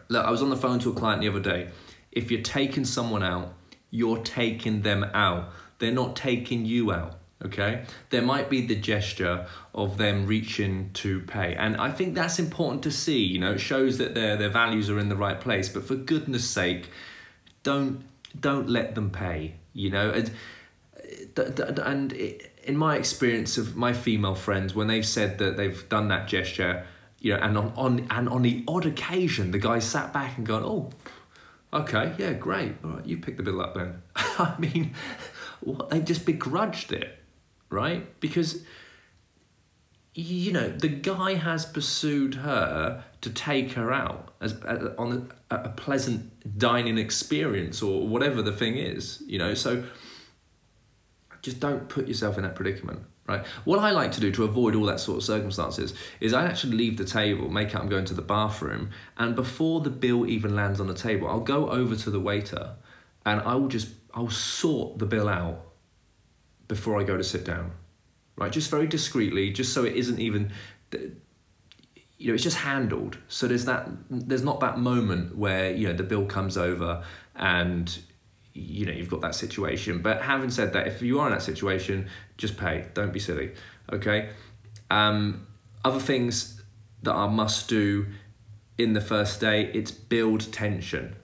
[0.09, 1.71] Look, I was on the phone to a client the other day.
[2.11, 3.55] If you're taking someone out,
[3.91, 5.51] you're taking them out.
[5.79, 11.21] They're not taking you out okay there might be the gesture of them reaching to
[11.23, 14.49] pay and i think that's important to see you know it shows that their their
[14.49, 16.89] values are in the right place but for goodness sake
[17.63, 18.05] don't
[18.39, 20.31] don't let them pay you know and
[21.85, 22.13] and
[22.65, 26.87] in my experience of my female friends when they've said that they've done that gesture
[27.21, 30.47] you know and on, on and on the odd occasion the guy sat back and
[30.47, 30.91] gone oh
[31.73, 32.75] okay yeah great.
[32.85, 34.03] All right you pick the bill up then.
[34.17, 34.95] I mean
[35.61, 37.19] what, they've just begrudged it
[37.71, 38.19] right?
[38.21, 38.63] Because
[40.15, 45.57] you know the guy has pursued her to take her out as, as on a,
[45.57, 49.55] a, pleasant dining experience or whatever the thing is you know?
[49.55, 49.85] So
[51.45, 54.75] just don't put yourself in that predicament right what i like to do to avoid
[54.75, 58.05] all that sort of circumstances is i actually leave the table make out i'm going
[58.05, 61.95] to the bathroom and before the bill even lands on the table i'll go over
[61.95, 62.75] to the waiter
[63.25, 65.61] and i will just i'll sort the bill out
[66.69, 67.73] before I go to sit down,
[68.37, 68.51] right?
[68.51, 70.53] Just very discreetly, just so it isn't even,
[70.93, 73.19] you know, it's just handled.
[73.29, 77.05] So there's that, there's not that moment where you know the bill comes over
[77.35, 77.99] and
[78.55, 80.01] you know you've got that situation.
[80.01, 82.87] But having said that, if you are in that situation, just pay.
[82.95, 83.53] Don't be silly.
[83.93, 84.31] Okay.
[84.91, 85.47] Um,
[85.85, 86.63] other things
[87.03, 88.07] that I must do
[88.79, 91.17] in the first day, it's build tension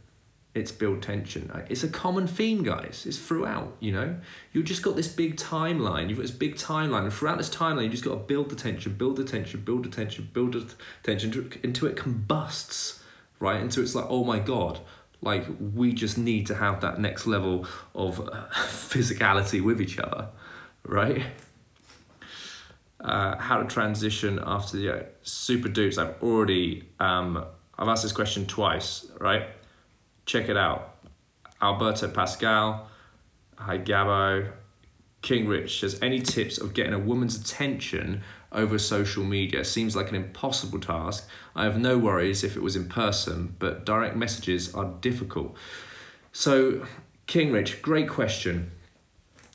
[0.54, 1.50] it's build tension.
[1.68, 3.04] It's a common theme, guys.
[3.06, 4.16] It's throughout, you know?
[4.52, 6.08] You've just got this big timeline.
[6.08, 7.04] You've got this big timeline.
[7.04, 9.84] And throughout this timeline, you just got to build the tension, build the tension, build
[9.84, 13.00] the tension, build the tension until it combusts,
[13.38, 13.60] right?
[13.60, 14.80] Until it's like, oh my God,
[15.22, 20.28] like we just need to have that next level of uh, physicality with each other,
[20.85, 21.22] right?
[23.00, 25.98] Uh, how to transition after the uh, super dupes.
[25.98, 27.44] I've already, um,
[27.78, 29.48] I've asked this question twice, right?
[30.30, 30.94] check it out.
[31.61, 32.88] Alberto Pascal,
[33.56, 34.52] hi Gabo,
[35.22, 39.64] King Rich has any tips of getting a woman's attention over social media?
[39.64, 41.28] Seems like an impossible task.
[41.54, 45.56] I have no worries if it was in person, but direct messages are difficult.
[46.32, 46.86] So,
[47.26, 48.70] King Rich, great question.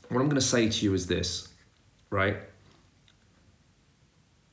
[0.08, 1.48] What I'm going to say to you is this,
[2.10, 2.36] right?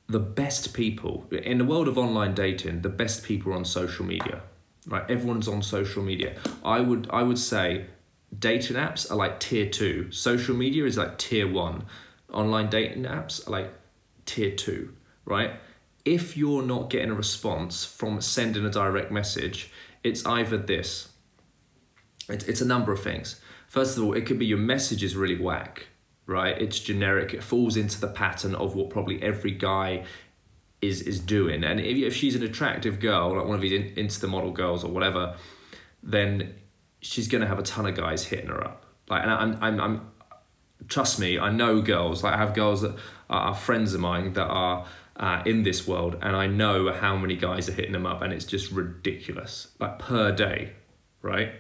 [0.08, 4.06] The best people in the world of online dating, the best people are on social
[4.06, 4.42] media
[4.88, 5.10] right?
[5.10, 6.36] Everyone's on social media.
[6.64, 7.86] I would I would say
[8.38, 10.12] dating apps are like tier two.
[10.12, 11.86] Social media is like tier one.
[12.32, 13.74] Online dating apps are like
[14.26, 14.94] tier two,
[15.26, 15.52] right?
[16.06, 19.72] If you're not getting a response from sending a direct message,
[20.04, 21.10] it's either this.
[22.30, 23.40] It, it's a number of things.
[23.68, 25.88] First of all, it could be your message is really whack,
[26.26, 26.60] right?
[26.62, 27.34] It's generic.
[27.34, 30.06] It falls into the pattern of what probably every guy
[30.82, 31.64] is is doing.
[31.64, 34.92] And if, if she's an attractive girl, like one of these Insta model girls or
[34.92, 35.36] whatever,
[36.04, 36.56] then
[37.02, 38.86] she's gonna have a ton of guys hitting her up.
[39.10, 40.12] Like, and I'm I'm, I'm
[40.88, 42.24] trust me, I know girls.
[42.24, 42.96] Like, I have girls that
[43.34, 44.86] are friends of mine that are.
[45.16, 48.34] Uh, in this world, and I know how many guys are hitting them up, and
[48.34, 50.72] it's just ridiculous, like per day,
[51.22, 51.52] right?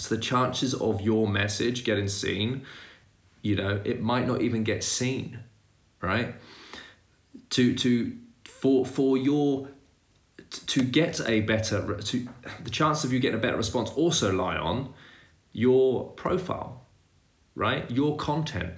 [0.00, 2.62] So the chances of your message getting seen,
[3.42, 5.38] you know, it might not even get seen,
[6.00, 6.34] right?
[7.50, 8.16] To to
[8.64, 9.68] for for your
[10.48, 12.28] to get a better to
[12.62, 14.94] the chance of you getting a better response also lie on
[15.52, 16.86] your profile
[17.54, 18.72] right your content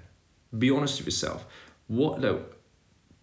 [0.58, 1.46] be honest with yourself
[1.88, 2.44] what no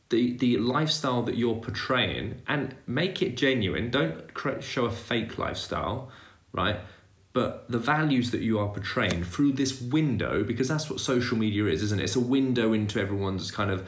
[0.09, 3.89] the the lifestyle that you're portraying and make it genuine.
[3.89, 6.11] Don't show a fake lifestyle
[6.53, 6.79] right?
[7.33, 11.65] But the values that you are portraying through this window because that's what social media
[11.65, 12.03] is isn't it?
[12.03, 13.87] It's a window into everyone's kind of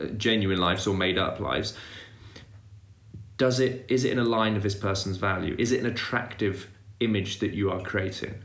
[0.00, 1.76] uh, genuine lives or made up lives.
[3.36, 5.56] Does it is it in a line of this person's value?
[5.58, 6.70] Is it an attractive
[7.00, 8.36] image that you are creating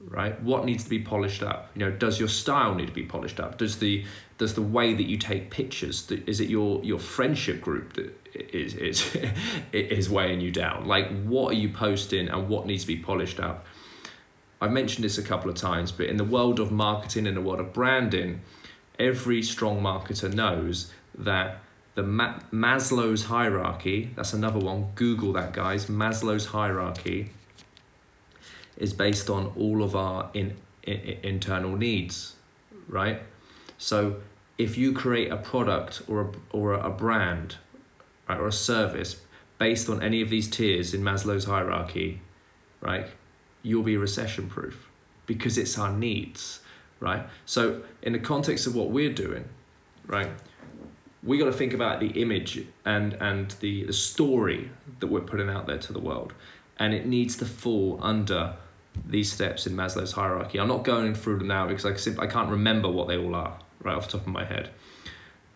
[0.00, 0.40] right?
[0.40, 1.70] What needs to be polished up?
[1.74, 3.58] You know does your style need to be polished up?
[3.58, 4.04] Does the
[4.38, 8.74] does the way that you take pictures is it your your friendship group that is
[8.74, 9.16] is
[9.72, 13.40] is weighing you down like what are you posting and what needs to be polished
[13.40, 13.64] up
[14.60, 17.40] i've mentioned this a couple of times but in the world of marketing in the
[17.40, 18.40] world of branding
[18.98, 21.60] every strong marketer knows that
[21.96, 25.86] the Ma- Maslow's hierarchy, that's another one, Google that, guys.
[25.86, 27.30] Maslow's hierarchy
[28.76, 32.34] is based on all of our in, in, internal needs,
[32.86, 33.22] right?
[33.78, 34.16] So
[34.58, 37.56] if you create a product or a, or a brand
[38.28, 39.20] right, or a service
[39.58, 42.20] based on any of these tiers in Maslow's hierarchy,
[42.80, 43.06] right,
[43.62, 44.88] you'll be recession proof
[45.26, 46.60] because it's our needs,
[47.00, 47.26] right?
[47.44, 49.48] So, in the context of what we're doing,
[50.06, 50.30] right,
[51.22, 54.70] we got to think about the image and and the, the story
[55.00, 56.32] that we're putting out there to the world,
[56.78, 58.54] and it needs to fall under
[59.06, 60.58] these steps in Maslow's hierarchy.
[60.58, 63.58] I'm not going through them now because I I can't remember what they all are
[63.82, 64.70] right off the top of my head.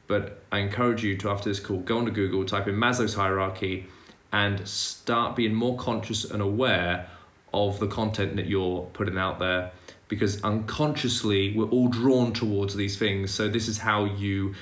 [0.06, 3.86] But I encourage you to after this call go onto Google, type in Maslow's hierarchy,
[4.32, 7.08] and start being more conscious and aware
[7.52, 9.72] of the content that you're putting out there
[10.08, 13.32] because unconsciously we're all drawn towards these things.
[13.32, 14.54] So this is how you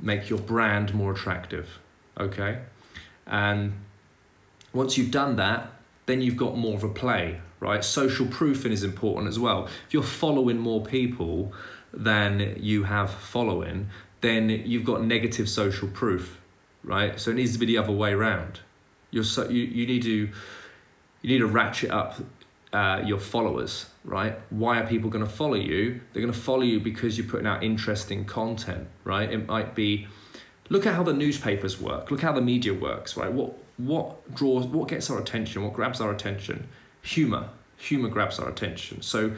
[0.00, 1.68] make your brand more attractive.
[2.18, 2.60] Okay?
[3.26, 3.72] And
[4.72, 5.72] once you've done that,
[6.06, 7.82] then you've got more of a play, right?
[7.82, 9.66] Social proofing is important as well.
[9.66, 11.52] If you're following more people
[11.96, 13.88] than you have following,
[14.20, 16.40] then you've got negative social proof,
[16.82, 17.18] right?
[17.20, 18.60] So it needs to be the other way around.
[19.10, 20.28] You're so, you, you need to
[21.22, 22.20] you need to ratchet up
[22.74, 24.38] uh, your followers, right?
[24.50, 26.00] Why are people going to follow you?
[26.12, 29.32] They're going to follow you because you're putting out interesting content, right?
[29.32, 30.08] It might be,
[30.68, 32.10] look at how the newspapers work.
[32.10, 33.32] Look how the media works, right?
[33.32, 35.64] What what draws, what gets our attention?
[35.64, 36.68] What grabs our attention?
[37.02, 37.48] Humor.
[37.78, 39.02] Humor grabs our attention.
[39.02, 39.32] So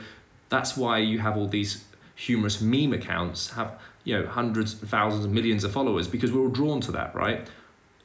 [0.49, 1.85] that's why you have all these
[2.17, 6.81] humorous meme accounts have you know hundreds, thousands, millions of followers because we're all drawn
[6.81, 7.47] to that, right?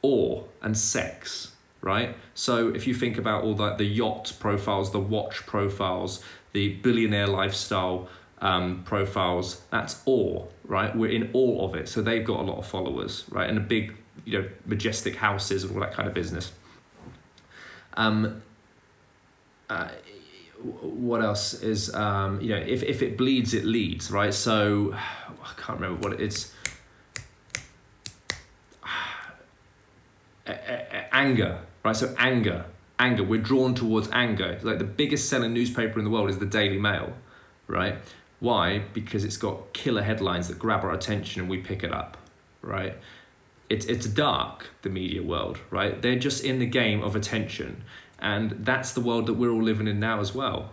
[0.02, 1.52] Awe and sex
[1.82, 2.16] right?
[2.34, 7.26] So if you think about all the, the yacht profiles, the watch profiles, the billionaire
[7.26, 8.08] lifestyle
[8.40, 10.96] um, profiles, that's awe, right?
[10.96, 11.88] We're in awe of it.
[11.88, 13.48] So they've got a lot of followers, right?
[13.48, 16.52] And a big, you know, majestic houses and all that kind of business.
[17.94, 18.42] Um,
[19.68, 19.88] uh,
[20.62, 24.32] what else is, um, you know, if, if it bleeds, it leads, right?
[24.32, 26.52] So I can't remember what it is.
[31.12, 31.96] anger, right?
[31.96, 32.64] So anger,
[32.98, 33.24] anger.
[33.24, 34.58] We're drawn towards anger.
[34.62, 37.12] Like the biggest selling newspaper in the world is the Daily Mail,
[37.66, 37.96] right?
[38.40, 38.82] Why?
[38.92, 42.16] Because it's got killer headlines that grab our attention and we pick it up,
[42.60, 42.96] right?
[43.68, 46.00] It's it's dark, the media world, right?
[46.00, 47.84] They're just in the game of attention,
[48.22, 50.70] and that's the world that we're all living in now as well,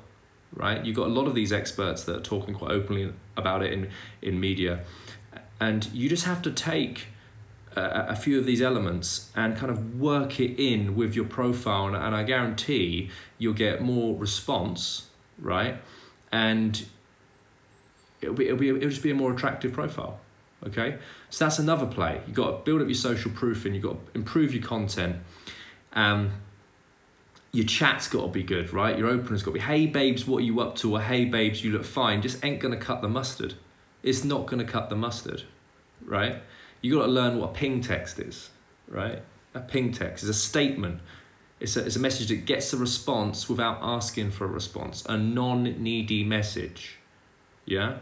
[0.53, 0.85] right?
[0.85, 3.89] You've got a lot of these experts that are talking quite openly about it in
[4.21, 4.85] in media,
[5.59, 7.07] and you just have to take
[7.75, 11.87] a, a few of these elements and kind of work it in with your profile,
[11.87, 15.07] and, and I guarantee you'll get more response,
[15.39, 15.81] right?
[16.31, 16.85] And
[18.21, 20.19] it'll be, it'll be it'll just be a more attractive profile.
[20.67, 20.97] Okay,
[21.29, 22.21] so that's another play.
[22.27, 25.15] You've got to build up your social proof, and you got to improve your content.
[25.93, 26.31] Um,
[27.51, 28.97] your chat's got to be good, right?
[28.97, 30.95] Your opener's got to be, hey babes, what are you up to?
[30.95, 32.21] Or hey babes, you look fine.
[32.21, 33.55] Just ain't gonna cut the mustard.
[34.03, 35.43] It's not gonna cut the mustard,
[36.05, 36.41] right?
[36.81, 38.49] you got to learn what a ping text is,
[38.87, 39.21] right?
[39.53, 41.01] A ping text is a statement.
[41.59, 45.17] It's a, it's a message that gets a response without asking for a response, a
[45.17, 46.97] non needy message.
[47.65, 47.97] Yeah?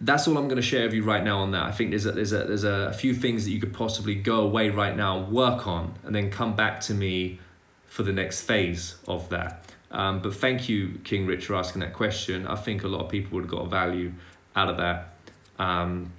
[0.00, 1.64] That's all I'm going to share with you right now on that.
[1.64, 4.42] I think there's a, there's, a, there's a few things that you could possibly go
[4.42, 7.40] away right now, work on, and then come back to me
[7.86, 9.64] for the next phase of that.
[9.90, 12.46] Um, but thank you, King Rich, for asking that question.
[12.46, 14.12] I think a lot of people would have got value
[14.54, 15.14] out of that
[15.58, 16.12] um,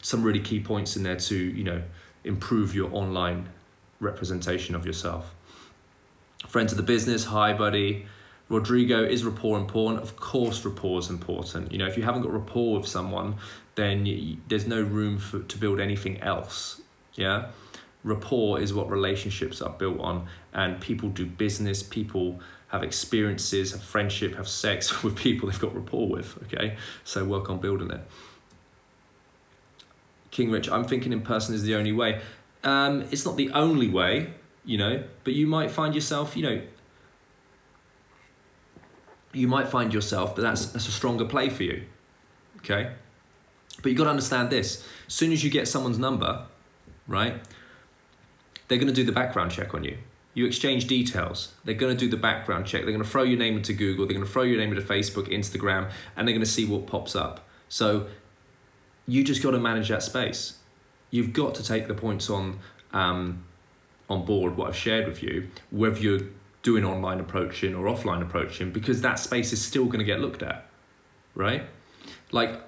[0.00, 1.82] some really key points in there to you know
[2.24, 3.48] improve your online
[4.00, 5.34] representation of yourself.
[6.48, 8.06] Friends of the business, hi buddy.
[8.52, 10.02] Rodrigo, is rapport important?
[10.02, 11.72] Of course, rapport is important.
[11.72, 13.36] You know, if you haven't got rapport with someone,
[13.76, 16.82] then you, there's no room for, to build anything else.
[17.14, 17.46] Yeah,
[18.04, 21.82] rapport is what relationships are built on, and people do business.
[21.82, 26.36] People have experiences, have friendship, have sex with people they've got rapport with.
[26.44, 28.00] Okay, so work on building it.
[30.30, 32.20] King Rich, I'm thinking in person is the only way.
[32.64, 34.34] Um, it's not the only way,
[34.64, 36.62] you know, but you might find yourself, you know,
[39.32, 41.84] you might find yourself that that's, that's a stronger play for you.
[42.58, 42.92] Okay?
[43.82, 44.86] But you've got to understand this.
[45.06, 46.46] As soon as you get someone's number,
[47.08, 47.34] right,
[48.68, 49.98] they're going to do the background check on you.
[50.34, 51.52] You exchange details.
[51.64, 52.82] They're going to do the background check.
[52.82, 54.06] They're going to throw your name into Google.
[54.06, 56.86] They're going to throw your name into Facebook, Instagram, and they're going to see what
[56.86, 57.46] pops up.
[57.68, 58.06] So
[59.06, 60.58] you just got to manage that space.
[61.10, 62.60] You've got to take the points on
[62.92, 63.44] um,
[64.08, 66.20] on board what I've shared with you, whether you're
[66.62, 70.42] doing online approaching or offline approaching, because that space is still going to get looked
[70.42, 70.66] at,
[71.34, 71.64] right?
[72.30, 72.60] Like,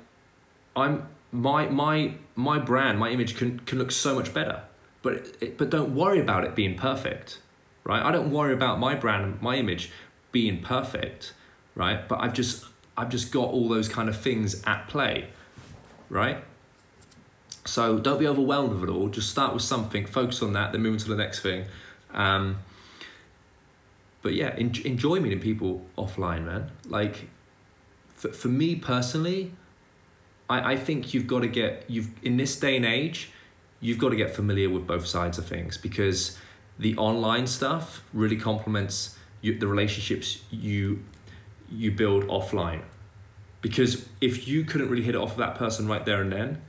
[0.77, 4.63] I'm my my my brand, my image can can look so much better,
[5.03, 7.39] but it, but don't worry about it being perfect,
[7.85, 8.03] right?
[8.03, 9.91] I don't worry about my brand, my image
[10.33, 11.33] being perfect,
[11.75, 12.07] right?
[12.09, 12.65] But I've just
[12.97, 15.29] I've just got all those kind of things at play
[16.15, 16.45] right?
[17.65, 19.09] So don't be overwhelmed with it all.
[19.09, 21.65] Just start with something, focus on that, then move on to the next thing.
[22.13, 22.59] Um,
[24.25, 26.71] but yeah, en- enjoy meeting people offline, man.
[26.87, 27.29] Like,
[28.09, 29.53] for, for me personally,
[30.49, 33.31] I, I think you've got to get you've in this day and age,
[33.81, 36.39] you've got to get familiar with both sides of things because
[36.79, 41.05] the online stuff really complements you, the relationships you
[41.71, 42.81] you build offline.
[43.61, 46.63] Because if you couldn't really hit it off with that person right there and then,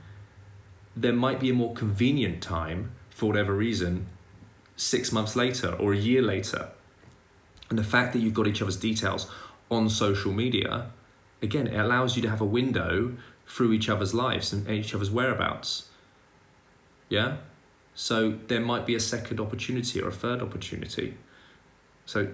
[0.94, 4.08] there might be a more convenient time for whatever reason
[4.76, 6.68] six months later or a year later.
[7.70, 9.30] And the fact that you've got each other's details
[9.70, 10.90] on social media,
[11.42, 15.10] again, it allows you to have a window through each other's lives and each other's
[15.10, 15.88] whereabouts.
[17.08, 17.36] Yeah?
[17.94, 21.16] So there might be a second opportunity or a third opportunity.
[22.04, 22.28] So,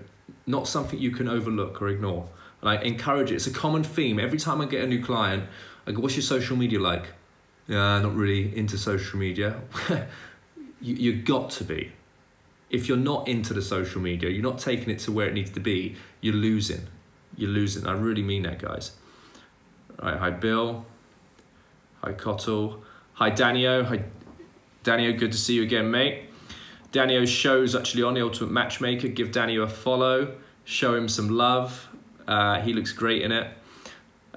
[0.47, 2.29] not something you can overlook or ignore.
[2.61, 3.37] And I encourage it.
[3.37, 4.19] It's a common theme.
[4.19, 5.45] Every time I get a new client,
[5.87, 7.07] I go, What's your social media like?
[7.69, 9.61] Yeah, not really into social media.
[10.81, 11.93] you, you got to be.
[12.73, 15.51] If you're not into the social media, you're not taking it to where it needs
[15.51, 16.89] to be, you're losing.
[17.37, 17.87] You're losing.
[17.87, 18.93] I really mean that, guys.
[20.01, 20.85] All right, hi, Bill.
[22.03, 22.83] Hi, Cottle.
[23.13, 23.85] Hi, Danio.
[23.85, 24.03] Hi,
[24.83, 25.17] Danio.
[25.17, 26.25] Good to see you again, mate.
[26.93, 29.09] Danio's show's actually on the Ultimate Matchmaker.
[29.09, 30.35] Give Danio a follow.
[30.65, 31.89] Show him some love.
[32.27, 33.47] Uh, he looks great in it.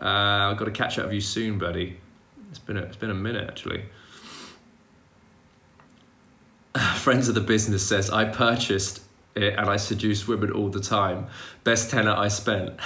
[0.01, 1.97] Uh, I've got to catch up with you soon, buddy.
[2.49, 3.85] It's been a, it's been a minute actually.
[6.95, 9.01] Friends of the business says I purchased
[9.35, 11.27] it and I seduce women all the time.
[11.63, 12.73] Best tenner I spent.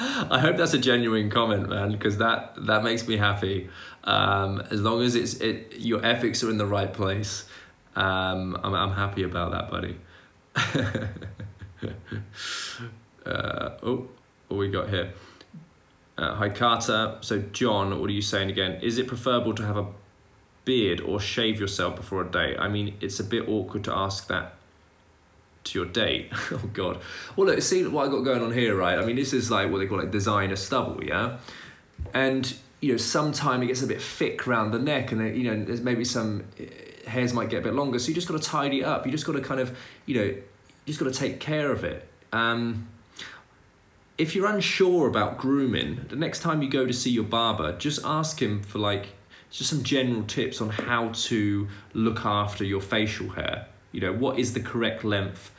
[0.00, 3.68] I hope that's a genuine comment, man, because that that makes me happy.
[4.04, 7.46] Um, as long as it's it, your ethics are in the right place,
[7.96, 9.96] um, I'm I'm happy about that, buddy.
[13.26, 14.08] uh, oh,
[14.46, 15.12] what we got here?
[16.16, 17.18] Uh, hi Carter.
[17.20, 18.80] So John, what are you saying again?
[18.80, 19.86] Is it preferable to have a
[20.68, 22.58] beard or shave yourself before a date?
[22.58, 24.52] I mean, it's a bit awkward to ask that
[25.64, 26.28] to your date.
[26.52, 27.00] oh God.
[27.34, 28.98] Well, look, see what I got going on here, right?
[28.98, 31.38] I mean, this is like what they call like designer stubble, yeah.
[32.12, 35.64] And you know, sometime it gets a bit thick around the neck, and you know,
[35.64, 37.98] there's maybe some uh, hairs might get a bit longer.
[37.98, 39.06] So you just got to tidy it up.
[39.06, 40.44] You just got to kind of, you know, you
[40.84, 42.06] just got to take care of it.
[42.30, 42.88] Um,
[44.18, 48.04] if you're unsure about grooming, the next time you go to see your barber, just
[48.04, 49.06] ask him for like
[49.50, 53.66] just some general tips on how to look after your facial hair.
[53.92, 55.50] You know, what is the correct length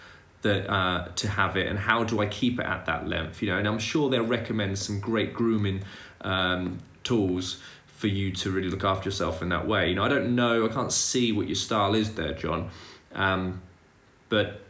[0.42, 3.42] that uh, to have it, and how do I keep it at that length?
[3.42, 5.84] You know, and I'm sure they'll recommend some great grooming
[6.22, 9.90] um, tools for you to really look after yourself in that way.
[9.90, 12.70] You know, I don't know, I can't see what your style is there, John,
[13.14, 13.62] um,
[14.30, 14.62] but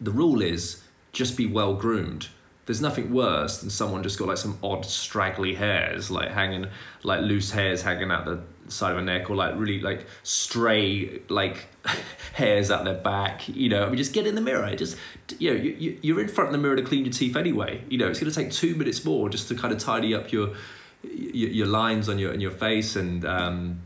[0.00, 0.82] the rule is
[1.12, 2.28] just be well groomed
[2.66, 6.66] there's nothing worse than someone just got like some odd straggly hairs like hanging
[7.04, 11.20] like loose hairs hanging out the side of a neck or like really like stray
[11.28, 11.66] like
[12.34, 13.84] hairs out their back you know?
[13.84, 14.74] I mean just get in the mirror.
[14.74, 14.96] Just
[15.38, 17.98] you know you, you're in front of the mirror to clean your teeth anyway you
[17.98, 18.08] know?
[18.08, 20.54] It's going to take two minutes more just to kind of tidy up your
[21.02, 23.80] your, your lines on your on your face and um,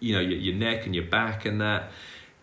[0.00, 1.90] you know your, your neck and your back and that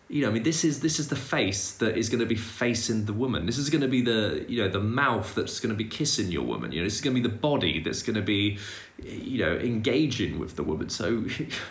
[0.08, 2.36] you know, I mean, this is this is the face that is going to be
[2.36, 3.44] facing the woman.
[3.44, 6.30] This is going to be the you know the mouth that's going to be kissing
[6.30, 6.70] your woman.
[6.70, 8.58] You know, this is going to be the body that's going to be,
[9.02, 10.90] you know, engaging with the woman.
[10.90, 11.24] So,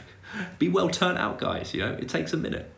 [0.59, 1.73] be well turned out, guys.
[1.73, 2.69] You know, it takes a minute.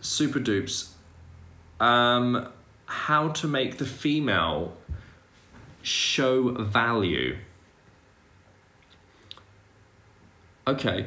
[0.00, 0.92] Super dupes.
[1.78, 2.48] Um,
[2.86, 4.76] how to make the female
[5.82, 7.36] show value.
[10.66, 11.06] Okay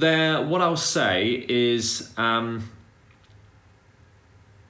[0.00, 2.68] there, what I'll say is um,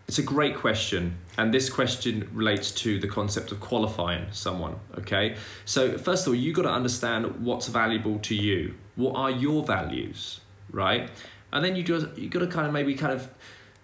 [0.08, 4.76] it's a great question, and this question relates to the concept of qualifying someone.
[4.98, 8.74] Okay, so first of all, you've got to understand what's valuable to you.
[8.96, 11.08] What are your values, right?
[11.52, 13.30] And then you just you got to kind of maybe kind of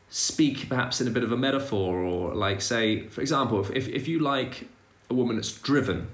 [0.09, 4.09] speak perhaps in a bit of a metaphor, or like say, for example, if, if
[4.09, 4.69] you like
[5.09, 6.09] a woman that's driven,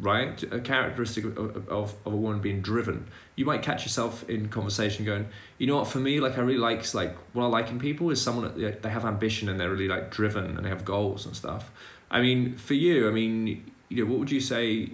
[0.00, 0.40] right?
[0.52, 3.08] A characteristic of, of, of a woman being driven.
[3.36, 5.28] You might catch yourself in conversation going,
[5.58, 8.10] you know what, for me, like I really like, like what I like in people
[8.10, 11.26] is someone that they have ambition and they're really like driven and they have goals
[11.26, 11.70] and stuff.
[12.10, 14.90] I mean, for you, I mean, you know, what would you say?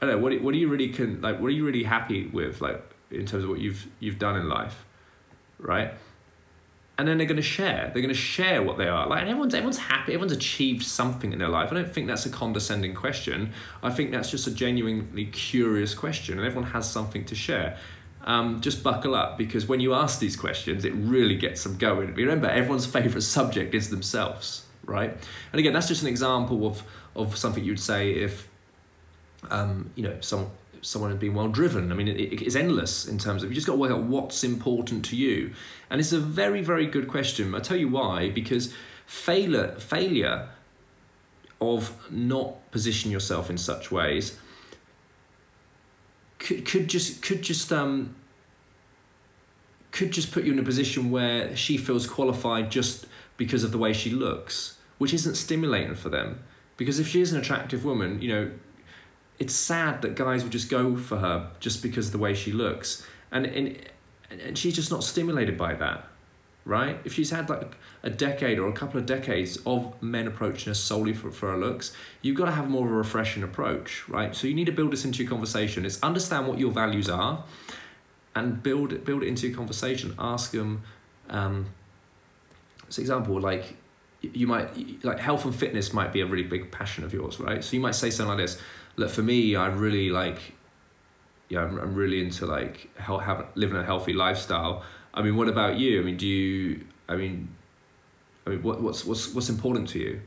[0.00, 0.18] I don't know.
[0.18, 1.40] What what are you really can like?
[1.40, 4.48] What are you really happy with, like in terms of what you've you've done in
[4.48, 4.84] life,
[5.58, 5.94] right?
[6.98, 7.90] And then they're going to share.
[7.92, 9.06] They're going to share what they are.
[9.06, 10.14] Like, everyone's everyone's happy.
[10.14, 11.70] Everyone's achieved something in their life.
[11.70, 13.52] I don't think that's a condescending question.
[13.82, 17.76] I think that's just a genuinely curious question, and everyone has something to share.
[18.24, 22.14] Um, just buckle up because when you ask these questions, it really gets them going.
[22.14, 25.10] Remember, everyone's favorite subject is themselves, right?
[25.52, 26.82] And again, that's just an example of
[27.14, 28.46] of something you'd say if,
[29.50, 30.50] um, you know, some
[30.82, 31.92] someone who's been well driven.
[31.92, 34.44] I mean, it, it's endless in terms of you just got to work out what's
[34.44, 35.52] important to you.
[35.90, 37.54] And it's a very, very good question.
[37.54, 38.72] I tell you why, because
[39.06, 40.48] failure, failure
[41.60, 44.38] of not position yourself in such ways
[46.38, 48.14] could, could just could just um
[49.90, 53.06] could just put you in a position where she feels qualified just
[53.36, 56.42] because of the way she looks, which isn't stimulating for them.
[56.76, 58.50] Because if she is an attractive woman, you know,
[59.38, 62.52] it's sad that guys would just go for her just because of the way she
[62.52, 63.06] looks.
[63.30, 63.78] And, and,
[64.30, 66.06] and she's just not stimulated by that,
[66.64, 66.98] right?
[67.04, 70.74] If she's had like a decade or a couple of decades of men approaching her
[70.74, 74.34] solely for, for her looks, you've got to have more of a refreshing approach, right?
[74.34, 75.84] So you need to build this into your conversation.
[75.84, 77.44] It's understand what your values are
[78.34, 80.14] and build it, build it into your conversation.
[80.18, 80.82] Ask them,
[81.28, 81.66] um,
[82.88, 83.76] for example, like
[84.22, 87.62] you might like health and fitness might be a really big passion of yours, right?
[87.62, 88.60] So you might say something like this
[88.96, 90.38] look for me i really like
[91.48, 94.82] yeah i'm, I'm really into like how have, living a healthy lifestyle.
[95.14, 96.00] I mean what about you?
[96.00, 97.48] I mean do you i mean
[98.46, 100.20] i mean what, what's what's what's important to you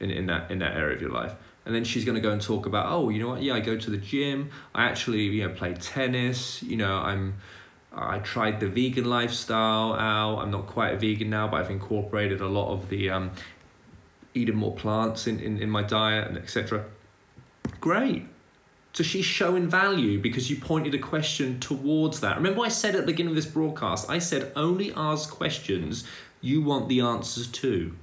[0.00, 1.34] in, in that in that area of your life?
[1.66, 3.42] And then she's going to go and talk about oh you know what?
[3.42, 4.50] Yeah i go to the gym.
[4.74, 6.62] I actually you know play tennis.
[6.62, 7.34] You know i'm
[7.96, 10.40] I tried the vegan lifestyle out.
[10.40, 13.30] I'm not quite a vegan now, but I've incorporated a lot of the um,
[14.34, 16.86] eating more plants in, in, in my diet and etc.
[17.84, 18.24] Great.
[18.94, 22.36] So she's showing value because you pointed a question towards that.
[22.38, 26.04] Remember, I said at the beginning of this broadcast, I said only ask questions
[26.40, 27.94] you want the answers to.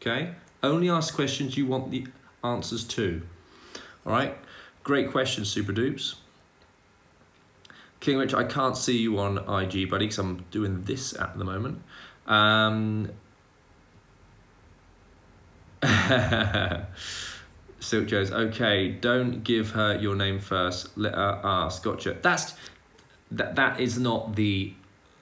[0.00, 0.34] Okay?
[0.62, 2.06] Only ask questions you want the
[2.44, 3.22] answers to.
[4.06, 4.38] All right?
[4.84, 6.14] Great question, Super Dupes.
[7.98, 11.44] King Rich, I can't see you on IG, buddy, because I'm doing this at the
[11.44, 11.82] moment.
[12.28, 13.10] Um,
[17.88, 18.90] Silk Joe's okay.
[18.90, 20.96] Don't give her your name first.
[20.98, 21.82] Let her ask.
[21.82, 22.18] Gotcha.
[22.20, 22.54] That's
[23.30, 23.56] that.
[23.56, 24.74] That is not the.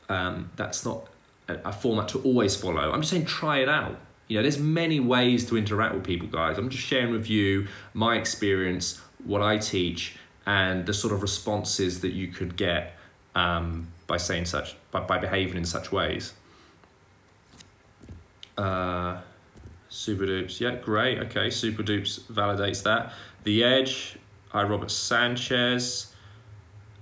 [0.09, 1.07] Um, that's not
[1.49, 2.91] a, a format to always follow.
[2.91, 3.97] I'm just saying try it out.
[4.27, 6.59] You know, there's many ways to interact with people, guys.
[6.59, 12.01] I'm just sharing with you my experience, what I teach, and the sort of responses
[12.01, 12.95] that you could get
[13.37, 16.33] um, by saying such, by, by behaving in such ways.
[18.59, 19.21] Uh,
[19.89, 21.19] Super Dupes, yeah, great.
[21.19, 23.13] Okay, Super Dupes validates that.
[23.45, 24.19] The Edge,
[24.53, 26.13] I Robert Sanchez.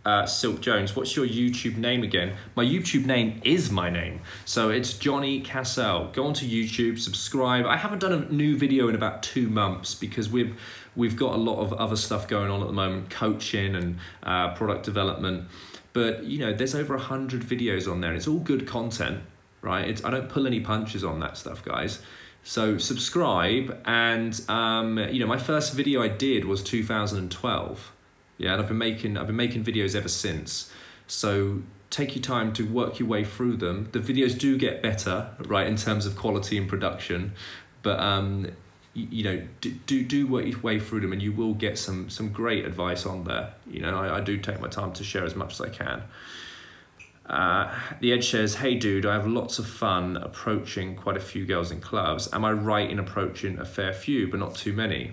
[0.05, 2.37] Uh, Silk Jones, what's your YouTube name again?
[2.57, 4.21] My YouTube name is my name.
[4.45, 6.11] So it's Johnny Cassell.
[6.13, 7.65] Go onto YouTube, subscribe.
[7.65, 10.61] I haven't done a new video in about two months because we've
[10.95, 14.53] we've got a lot of other stuff going on at the moment, coaching and uh,
[14.55, 15.49] product development.
[15.95, 18.13] But you know, there's over a hundred videos on there.
[18.13, 19.23] It's all good content,
[19.63, 19.89] right?
[19.89, 22.03] It's, I don't pull any punches on that stuff, guys.
[22.47, 27.93] So subscribe, and um, you know my first video I did was 2012.
[28.37, 30.71] Yeah, and I've been making I've been making videos ever since.
[31.07, 33.89] So take your time to work your way through them.
[33.93, 37.33] The videos do get better, right, in terms of quality and production,
[37.83, 38.49] but um,
[38.93, 41.79] you, you know do, do do work your way through them, and you will get
[41.79, 43.55] some some great advice on there.
[43.67, 46.03] You know, I, I do take my time to share as much as I can.
[47.27, 51.47] Uh, the Edge says, Hey dude, I have lots of fun approaching quite a few
[51.47, 52.29] girls in clubs.
[52.33, 55.13] Am I right in approaching a fair few, but not too many?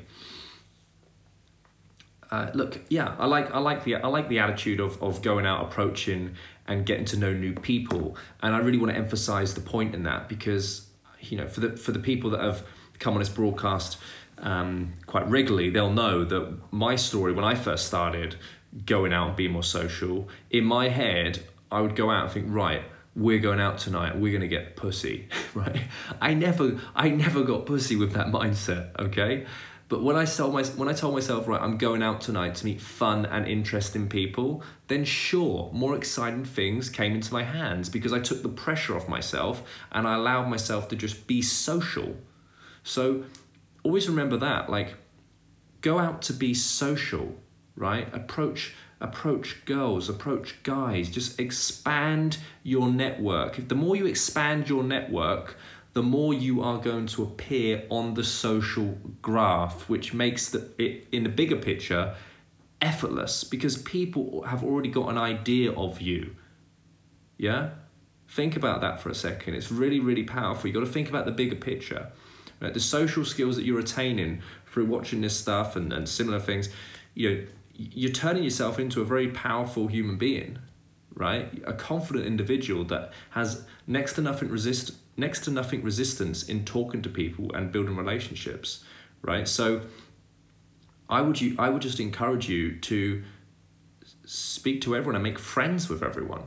[2.30, 5.46] Uh, look, yeah, I like I like the I like the attitude of, of going
[5.46, 6.36] out approaching
[6.66, 10.04] and getting to know new people, and I really want to emphasize the point in
[10.04, 10.88] that because
[11.20, 12.66] you know for the for the people that have
[13.00, 13.98] come on this broadcast
[14.38, 18.38] um, quite regularly, they'll know that my story when I first started
[18.86, 22.48] going out and being more social in my head I would go out and think,
[22.50, 22.84] right,
[23.16, 25.82] we're going out tonight, we're gonna get pussy, right?
[26.22, 29.46] I never, I never got pussy with that mindset, okay?
[29.92, 32.66] But when I told my, when I told myself, right, I'm going out tonight to
[32.66, 38.14] meet fun and interesting people, then sure, more exciting things came into my hands because
[38.14, 42.16] I took the pressure off myself and I allowed myself to just be social.
[42.84, 43.26] So
[43.84, 44.96] always remember that, like,
[45.82, 47.36] go out to be social,
[47.76, 48.08] right?
[48.16, 53.68] Approach approach girls, approach guys, just expand your network.
[53.68, 55.58] The more you expand your network,
[55.94, 61.08] the more you are going to appear on the social graph, which makes the, it
[61.12, 62.16] in the bigger picture
[62.82, 66.36] effortless because people have already got an idea of you.
[67.38, 67.72] Yeah?
[68.30, 69.56] Think about that for a second.
[69.56, 70.68] It's really, really powerful.
[70.68, 72.08] You've got to think about the bigger picture.
[72.62, 72.74] Right?
[72.74, 76.70] The social skills that you're attaining through watching this stuff and, and similar things,
[77.14, 77.46] you know,
[77.76, 80.60] you're turning yourself into a very powerful human being,
[81.16, 81.62] right?
[81.66, 87.02] A confident individual that has next to nothing resist next to nothing resistance in talking
[87.02, 88.84] to people and building relationships,
[89.22, 89.48] right?
[89.48, 89.82] So
[91.10, 93.24] I would you I would just encourage you to
[94.26, 96.44] speak to everyone and make friends with everyone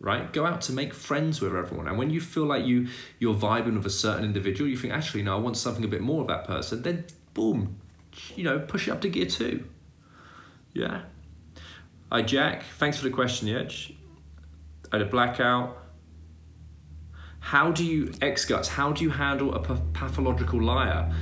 [0.00, 2.88] right go out to make friends with everyone and when you feel like you
[3.18, 6.00] you're vibing with a certain individual you think actually no i want something a bit
[6.00, 7.04] more of that person then
[7.34, 7.78] boom
[8.34, 9.62] you know push it up to gear two
[10.72, 11.02] yeah.
[12.12, 12.64] Hi jack.
[12.78, 13.92] Thanks for the question Yedge.
[14.92, 15.76] i had a blackout.
[17.40, 19.60] How do you ex guts how do you handle a
[19.92, 21.12] pathological liar?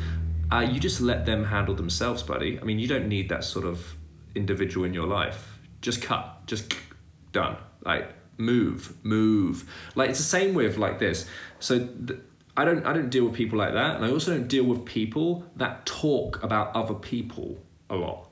[0.51, 2.59] Uh, you just let them handle themselves buddy.
[2.61, 3.97] I mean you don't need that sort of
[4.35, 5.59] individual in your life.
[5.81, 6.47] Just cut.
[6.47, 6.75] Just
[7.33, 7.57] done.
[7.85, 8.97] Like move.
[9.05, 9.71] Move.
[9.95, 11.27] Like it's the same with like this.
[11.61, 12.21] So th-
[12.57, 14.85] i don't i don't deal with people like that and i also don't deal with
[14.85, 17.57] people that talk about other people
[17.89, 18.28] a lot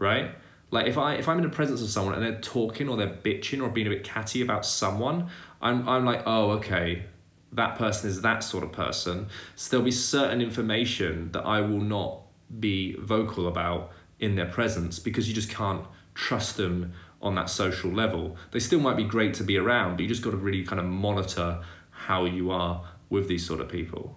[0.00, 0.34] right
[0.72, 3.06] like if i if i'm in the presence of someone and they're talking or they're
[3.06, 5.28] bitching or being a bit catty about someone
[5.62, 7.04] i'm i'm like oh okay
[7.52, 11.80] that person is that sort of person so there'll be certain information that i will
[11.80, 12.22] not
[12.58, 15.84] be vocal about in their presence because you just can't
[16.14, 16.92] trust them
[17.22, 18.36] on that social level.
[18.50, 20.80] They still might be great to be around, but you just got to really kind
[20.80, 24.16] of monitor how you are with these sort of people,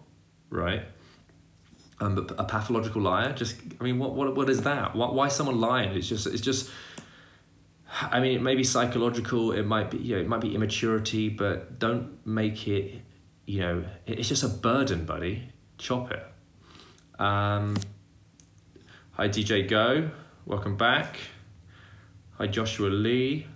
[0.50, 0.84] right?
[2.04, 4.94] Um, a pathological liar, just I mean, what what what is that?
[4.94, 5.96] Why, why someone lying?
[5.96, 6.70] It's just it's just.
[8.02, 9.52] I mean, it may be psychological.
[9.52, 13.02] It might be you know, it might be immaturity, but don't make it.
[13.46, 15.50] You know, it's just a burden, buddy.
[15.78, 16.26] Chop it.
[17.20, 17.78] Um,
[19.12, 20.10] hi, DJ Go.
[20.46, 21.18] Welcome back.
[22.38, 23.48] Hi, Joshua Lee.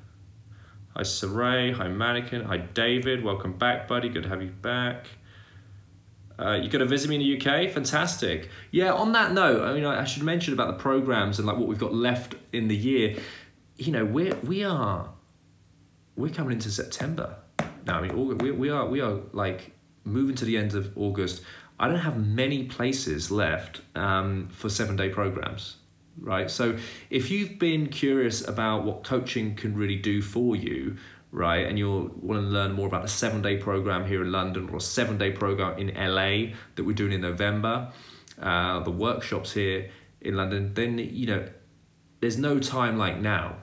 [0.95, 1.73] Hi, Saray.
[1.73, 2.45] Hi, Mannequin.
[2.45, 3.23] Hi, David.
[3.23, 4.07] Welcome back, buddy.
[4.07, 5.07] Good to have you back.
[6.39, 7.71] Uh, you got to visit me in the UK?
[7.71, 8.49] Fantastic.
[8.71, 11.67] Yeah, on that note, I mean, I should mention about the programs and like what
[11.67, 13.17] we've got left in the year.
[13.77, 15.09] You know, we're, we are,
[16.15, 17.37] we're coming into September
[17.85, 17.99] now.
[17.99, 19.71] I mean, we, we are, we are like
[20.03, 21.41] moving to the end of August.
[21.79, 25.77] I don't have many places left um, for seven day programs
[26.19, 26.49] right?
[26.49, 26.77] So
[27.09, 30.97] if you've been curious about what coaching can really do for you,
[31.31, 34.69] right, and you'll want to learn more about the seven day program here in London
[34.69, 37.91] or a seven day program in LA that we're doing in November,
[38.41, 39.89] uh, the workshops here
[40.21, 41.47] in London, then you know
[42.19, 43.57] there's no time like now,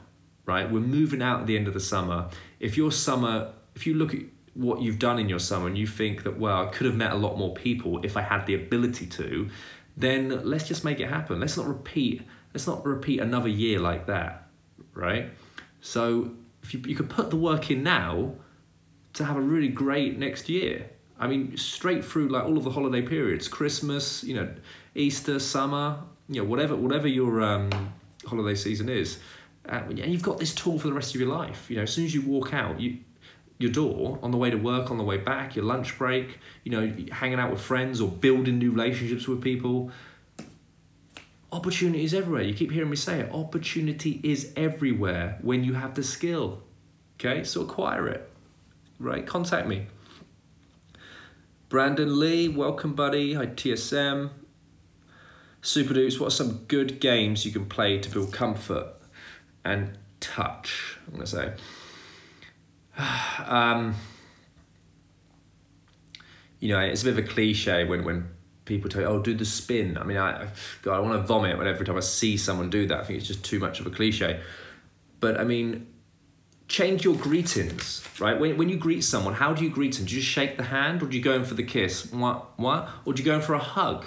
[0.47, 0.71] right?
[0.71, 2.29] We're moving out at the end of the summer.
[2.61, 4.21] If your summer, if you look at
[4.55, 7.13] what you've done in your summer and you think that well, I could have met
[7.13, 9.49] a lot more people if I had the ability to,
[9.97, 11.41] then let's just make it happen.
[11.41, 12.23] Let's not repeat
[12.55, 14.49] let's not repeat another year like that,
[14.95, 15.31] right?
[15.81, 16.31] So
[16.65, 18.33] if you, you could put the work in now
[19.13, 20.91] to have a really great next year.
[21.21, 24.53] I mean, straight through like all of the holiday periods, Christmas, you know,
[24.95, 25.99] Easter, summer,
[26.29, 27.71] you know, whatever whatever your um,
[28.27, 29.19] holiday season is,
[29.69, 31.71] uh, and you've got this tool for the rest of your life.
[31.71, 32.99] You know, as soon as you walk out, you
[33.59, 36.73] your door on the way to work, on the way back, your lunch break, you
[36.73, 39.93] know, hanging out with friends or building new relationships with people
[41.55, 42.43] opportunity is everywhere.
[42.43, 43.33] You keep hearing me say it.
[43.33, 46.63] Opportunity is everywhere when you have the skill.
[47.19, 48.29] Okay, so acquire it.
[48.99, 49.87] Right, contact me.
[51.69, 53.35] Brandon Lee, welcome, buddy.
[53.35, 54.31] Hi, TSM.
[55.63, 58.89] Super Dupes, what are some good games you can play to build comfort
[59.65, 60.99] and touch?
[61.07, 61.53] I'm going to say.
[63.47, 63.95] Um,
[66.61, 68.29] you know, it's a bit of a cliche when, when
[68.65, 69.99] people tell you, oh, do the spin.
[69.99, 70.49] I mean, I,
[70.83, 73.01] God, I want to vomit when every time I see someone do that.
[73.01, 74.41] I think it's just too much of a cliche.
[75.21, 75.87] But I mean,
[76.69, 78.39] change your greetings, right?
[78.39, 80.07] When, when you greet someone, how do you greet them?
[80.07, 82.11] Do you just shake the hand or do you go in for the kiss?
[82.13, 82.59] What?
[82.59, 82.89] What?
[83.05, 84.07] Or do you go in for a hug?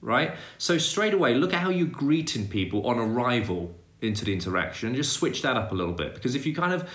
[0.00, 0.36] Right?
[0.58, 4.96] So straight away, look at how you're greeting people on arrival into the interaction and
[4.96, 6.14] just switch that up a little bit.
[6.14, 6.88] Because if you kind of,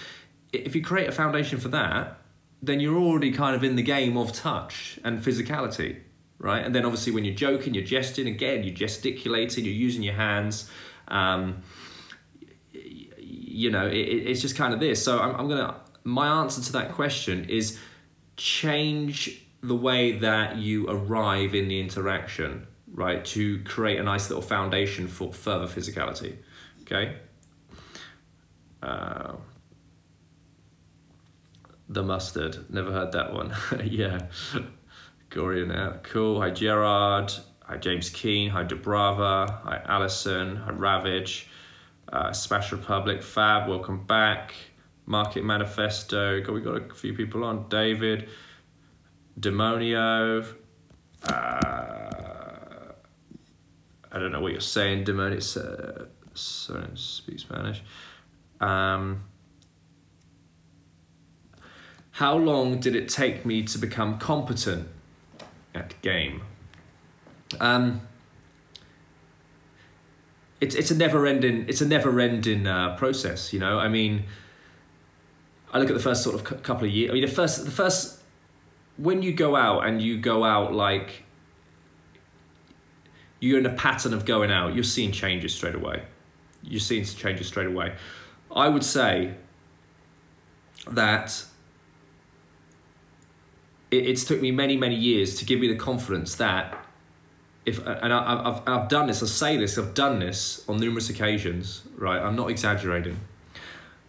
[0.54, 2.20] if you create a foundation for that,
[2.62, 5.98] then you're already kind of in the game of touch and physicality
[6.40, 6.64] right?
[6.64, 10.70] And then obviously when you're joking, you're jesting again, you're gesticulating, you're using your hands.
[11.08, 11.64] Um,
[12.74, 15.04] you know, it, it's just kind of this.
[15.04, 15.80] So I'm, I'm gonna.
[16.04, 17.80] My answer to that question is
[18.36, 23.24] change the way that you arrive in the interaction, right?
[23.26, 26.36] To create a nice little foundation for further physicality.
[26.82, 27.16] Okay.
[28.82, 29.36] Uh,
[31.88, 32.70] the mustard.
[32.70, 33.56] Never heard that one.
[33.86, 34.28] yeah.
[35.34, 36.04] Gorian out.
[36.04, 36.40] Cool.
[36.42, 37.34] Hi, Gerard.
[37.64, 38.52] Hi, James Keane.
[38.52, 39.62] Hi, Debrava.
[39.64, 40.58] Hi, Allison.
[40.58, 41.50] Hi, Ravage.
[42.12, 43.24] Uh, Smash Republic.
[43.24, 44.54] Fab, welcome back.
[45.08, 46.40] Market Manifesto.
[46.54, 47.68] we got a few people on.
[47.68, 48.30] David.
[49.40, 50.46] Demonio.
[51.28, 51.32] Uh,
[54.12, 55.38] I don't know what you're saying, Demonio.
[55.58, 56.06] Uh,
[56.36, 57.82] so I don't speak Spanish.
[58.62, 59.24] Um,
[62.12, 64.88] how long did it take me to become competent?
[65.74, 66.42] At game.
[67.60, 68.02] Um,
[70.62, 73.54] it's it's a never ending it's a never ending uh, process.
[73.54, 74.26] You know, I mean,
[75.74, 77.12] I look at the first sort of cu- couple of years.
[77.12, 78.20] I mean, the first the first
[78.98, 81.24] when you go out and you go out like
[83.40, 86.04] you're in a pattern of going out, you're seeing changes straight away.
[86.62, 87.96] You're seeing changes straight away.
[88.56, 89.36] I would say
[90.90, 91.44] that
[93.94, 96.78] it, it's took me many many years to give me the confidence that
[97.66, 99.24] if and I, I've I've done this.
[99.24, 99.78] I say this.
[99.78, 101.84] I've done this on numerous occasions.
[101.96, 102.22] Right.
[102.22, 103.20] I'm not exaggerating.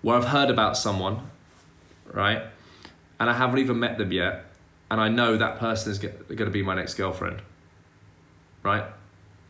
[0.03, 1.31] Where I've heard about someone,
[2.13, 2.43] right,
[3.19, 4.45] and I haven't even met them yet,
[4.91, 7.41] and I know that person is going to be my next girlfriend.
[8.63, 8.85] Right,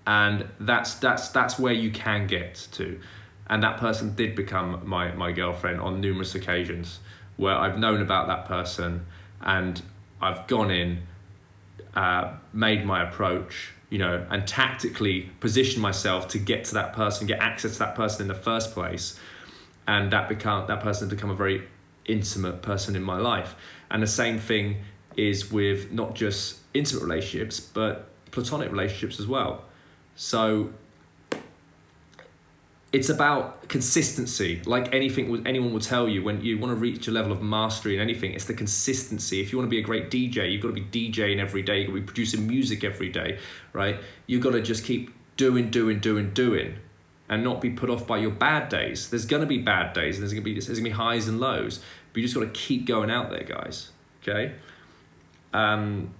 [0.07, 3.01] and that's that's that's where you can get to,
[3.49, 7.01] and that person did become my my girlfriend on numerous occasions,
[7.37, 9.07] where I've known about that person,
[9.41, 9.83] and
[10.21, 11.03] I've gone in,
[11.95, 17.27] uh, made my approach, you know, and tactically positioned myself to get to that person,
[17.27, 19.19] get access to that person in the first place,
[19.87, 21.69] and that become that person has become a very
[22.07, 23.55] intimate person in my life.
[23.91, 24.79] And the same thing
[25.17, 29.65] is with not just intimate relationships, but platonic relationships as well.
[30.17, 30.71] So
[32.95, 34.63] it's about consistency.
[34.65, 37.97] Like anything anyone will tell you when you want to reach a level of mastery
[37.97, 39.41] in anything it's the consistency.
[39.41, 41.81] If you want to be a great dj you've got to be djing every day
[41.81, 43.41] you've got to be producing music every day
[43.73, 43.97] right?
[44.29, 46.77] You've got to just keep doing doing doing doing
[47.29, 49.11] and not be put off by your bad days.
[49.11, 50.91] There's going to be bad days and there's going to be there's going to be
[50.91, 51.81] highs and lows
[52.13, 53.91] but you just got to keep going out there guys
[54.23, 54.55] okay?
[55.53, 56.15] Um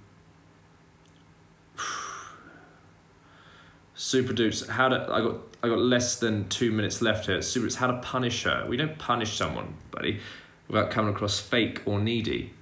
[4.11, 7.41] super dupes how to i got I got less than two minutes left here.
[7.41, 8.67] Super, it's how to punish her.
[8.69, 10.21] We don't punish someone, buddy,
[10.69, 12.53] without coming across fake or needy.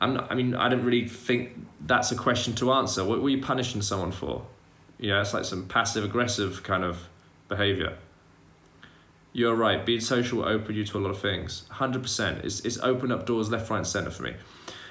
[0.00, 3.04] I'm not, I mean, I don't really think that's a question to answer.
[3.04, 4.46] What were you punishing someone for?
[4.98, 7.08] You know, it's like some passive aggressive kind of
[7.48, 7.98] behavior.
[9.32, 9.84] You're right.
[9.84, 11.64] Being social will open you to a lot of things.
[11.68, 12.44] Hundred percent.
[12.44, 14.34] It's it's opened up doors left, right, and center for me.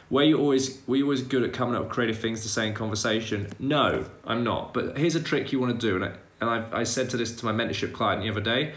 [0.09, 2.67] Were you always were you always good at coming up with creative things to say
[2.67, 3.47] in conversation?
[3.59, 4.73] No, I'm not.
[4.73, 7.17] But here's a trick you want to do, and I, and I, I said to
[7.17, 8.73] this to my mentorship client the other day.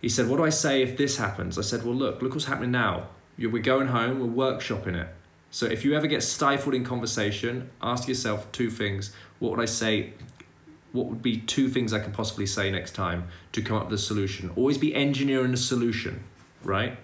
[0.00, 2.46] He said, "What do I say if this happens?" I said, "Well, look, look what's
[2.46, 3.08] happening now.
[3.38, 4.20] We're going home.
[4.20, 5.08] We're workshopping it.
[5.50, 9.66] So if you ever get stifled in conversation, ask yourself two things: What would I
[9.66, 10.14] say?
[10.92, 13.94] What would be two things I can possibly say next time to come up with
[13.94, 14.50] a solution?
[14.56, 16.22] Always be engineering a solution,
[16.62, 16.96] right?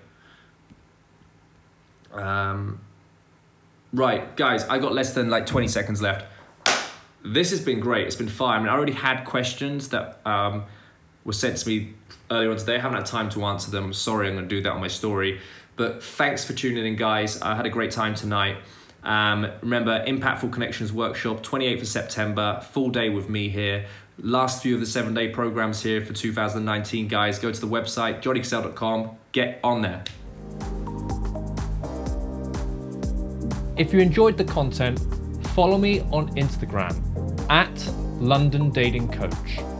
[2.12, 2.80] Um,
[3.92, 6.26] Right, guys, I got less than like 20 seconds left.
[7.24, 8.06] This has been great.
[8.06, 8.54] It's been fun.
[8.54, 10.64] I mean, I already had questions that um,
[11.24, 11.94] were sent to me
[12.30, 12.76] earlier on today.
[12.76, 13.92] I haven't had time to answer them.
[13.92, 15.40] Sorry, I'm going to do that on my story.
[15.76, 17.42] But thanks for tuning in, guys.
[17.42, 18.58] I had a great time tonight.
[19.02, 23.86] Um, remember, Impactful Connections Workshop, 28th of September, full day with me here.
[24.18, 27.38] Last few of the seven day programs here for 2019, guys.
[27.38, 30.04] Go to the website, johnnycassell.com, get on there.
[33.80, 35.00] If you enjoyed the content,
[35.54, 36.92] follow me on Instagram
[37.48, 37.74] at
[38.20, 39.79] London Dating Coach.